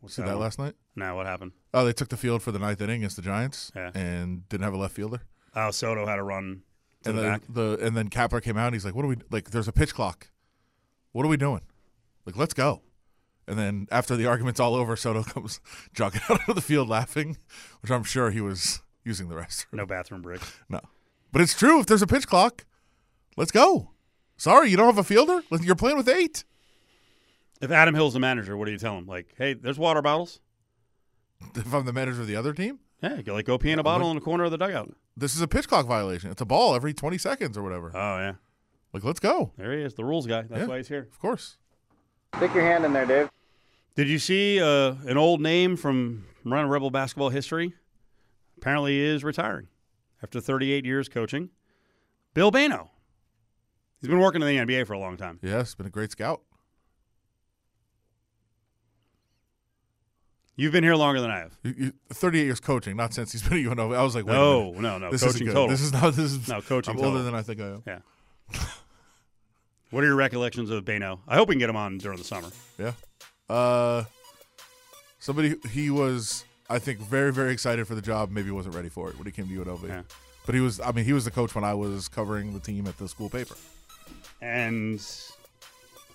[0.00, 0.74] What's See that last night?
[0.96, 1.52] Now what happened?
[1.72, 3.90] Oh, they took the field for the ninth inning against the Giants Yeah.
[3.94, 5.20] and didn't have a left fielder.
[5.54, 6.62] Oh, Soto had a run
[7.04, 7.42] to and the then back.
[7.48, 9.50] the and then Kapler came out and he's like, "What are we like?
[9.50, 10.30] There's a pitch clock.
[11.12, 11.60] What are we doing?
[12.26, 12.82] Like, let's go."
[13.46, 15.60] And then after the argument's all over, Soto comes
[15.94, 17.36] jogging out of the field laughing,
[17.80, 19.72] which I'm sure he was using the restroom.
[19.74, 20.40] No bathroom break.
[20.68, 20.80] No,
[21.32, 21.80] but it's true.
[21.80, 22.64] If there's a pitch clock,
[23.36, 23.90] let's go.
[24.36, 25.42] Sorry, you don't have a fielder.
[25.60, 26.44] You're playing with eight.
[27.60, 29.06] If Adam Hill's the manager, what do you tell him?
[29.06, 30.40] Like, hey, there's water bottles.
[31.54, 33.82] If I'm the manager of the other team, Yeah, you like go pee in a
[33.82, 34.94] bottle in the corner of the dugout.
[35.16, 36.30] this is a pitch clock violation.
[36.30, 37.90] It's a ball every 20 seconds or whatever.
[37.94, 38.32] Oh yeah,
[38.92, 39.52] Like, let's go.
[39.56, 40.42] there he is, the rules guy.
[40.42, 40.66] That's Yeah.
[40.66, 41.08] why he's here.
[41.10, 41.56] Of course.
[42.36, 43.30] Stick your hand in there, Dave.
[43.94, 47.74] Did you see uh, an old name from Run Rebel basketball history?
[48.60, 49.68] Apparently, is retiring
[50.22, 51.48] after 38 years coaching.
[52.34, 52.88] Bill Bayno.
[54.02, 55.38] He's been working in the NBA for a long time.
[55.42, 56.42] Yes, been a great scout.
[60.56, 61.56] You've been here longer than I have.
[61.62, 63.96] You, you, 38 years coaching, not since he's been at UNLV.
[63.96, 65.10] I was like, wait No, no, no.
[65.10, 65.68] This coaching total.
[65.68, 66.12] This is not.
[66.14, 67.12] This is No, coaching I'm total.
[67.12, 67.82] older than I think I am.
[67.86, 68.00] yeah.
[69.90, 71.20] What are your recollections of Bayno?
[71.26, 72.48] I hope we can get him on during the summer.
[72.78, 72.92] Yeah.
[73.48, 74.04] Uh,
[75.18, 78.30] somebody he was, I think, very very excited for the job.
[78.30, 79.88] Maybe wasn't ready for it when he came to UNLV.
[79.88, 80.02] Yeah.
[80.46, 80.80] But he was.
[80.80, 83.28] I mean, he was the coach when I was covering the team at the school
[83.28, 83.54] paper.
[84.40, 85.04] and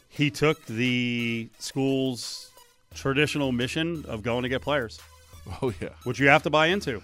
[0.09, 2.49] he took the school's
[2.93, 4.99] traditional mission of going to get players,
[5.61, 5.89] Oh yeah.
[6.05, 7.01] which you have to buy into.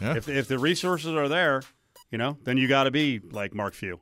[0.00, 0.16] Yeah.
[0.16, 1.62] If, if the resources are there,
[2.10, 4.00] you know, then you got to be like Mark Few.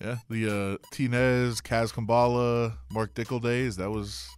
[0.00, 0.16] Yeah.
[0.28, 3.76] The uh, Tinez, Kaz Kambala, Mark Dickel days.
[3.76, 4.28] That was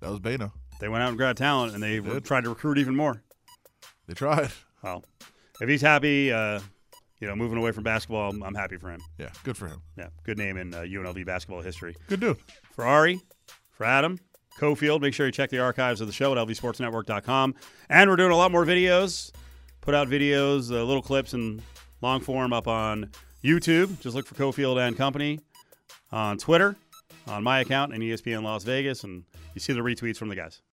[0.00, 0.52] that was Bayno.
[0.84, 2.26] They went out and grabbed talent, and they Did.
[2.26, 3.22] tried to recruit even more.
[4.06, 4.50] They tried.
[4.82, 5.02] Well,
[5.62, 6.60] if he's happy, uh,
[7.20, 9.00] you know, moving away from basketball, I'm, I'm happy for him.
[9.16, 9.30] Yeah.
[9.44, 9.80] Good for him.
[9.96, 11.96] Yeah, good name in uh, UNLV basketball history.
[12.06, 12.36] Good dude.
[12.74, 13.22] For Ari,
[13.70, 14.18] for Adam,
[14.60, 17.54] Cofield, make sure you check the archives of the show at lvsportsnetwork.com.
[17.88, 19.32] And we're doing a lot more videos.
[19.80, 21.62] Put out videos, uh, little clips, and
[22.02, 23.10] long form up on
[23.42, 23.98] YouTube.
[24.00, 25.40] Just look for Cofield and Company
[26.12, 26.76] on Twitter,
[27.26, 29.24] on my account, and ESPN Las Vegas, and
[29.54, 30.60] you see the retweets from the guys.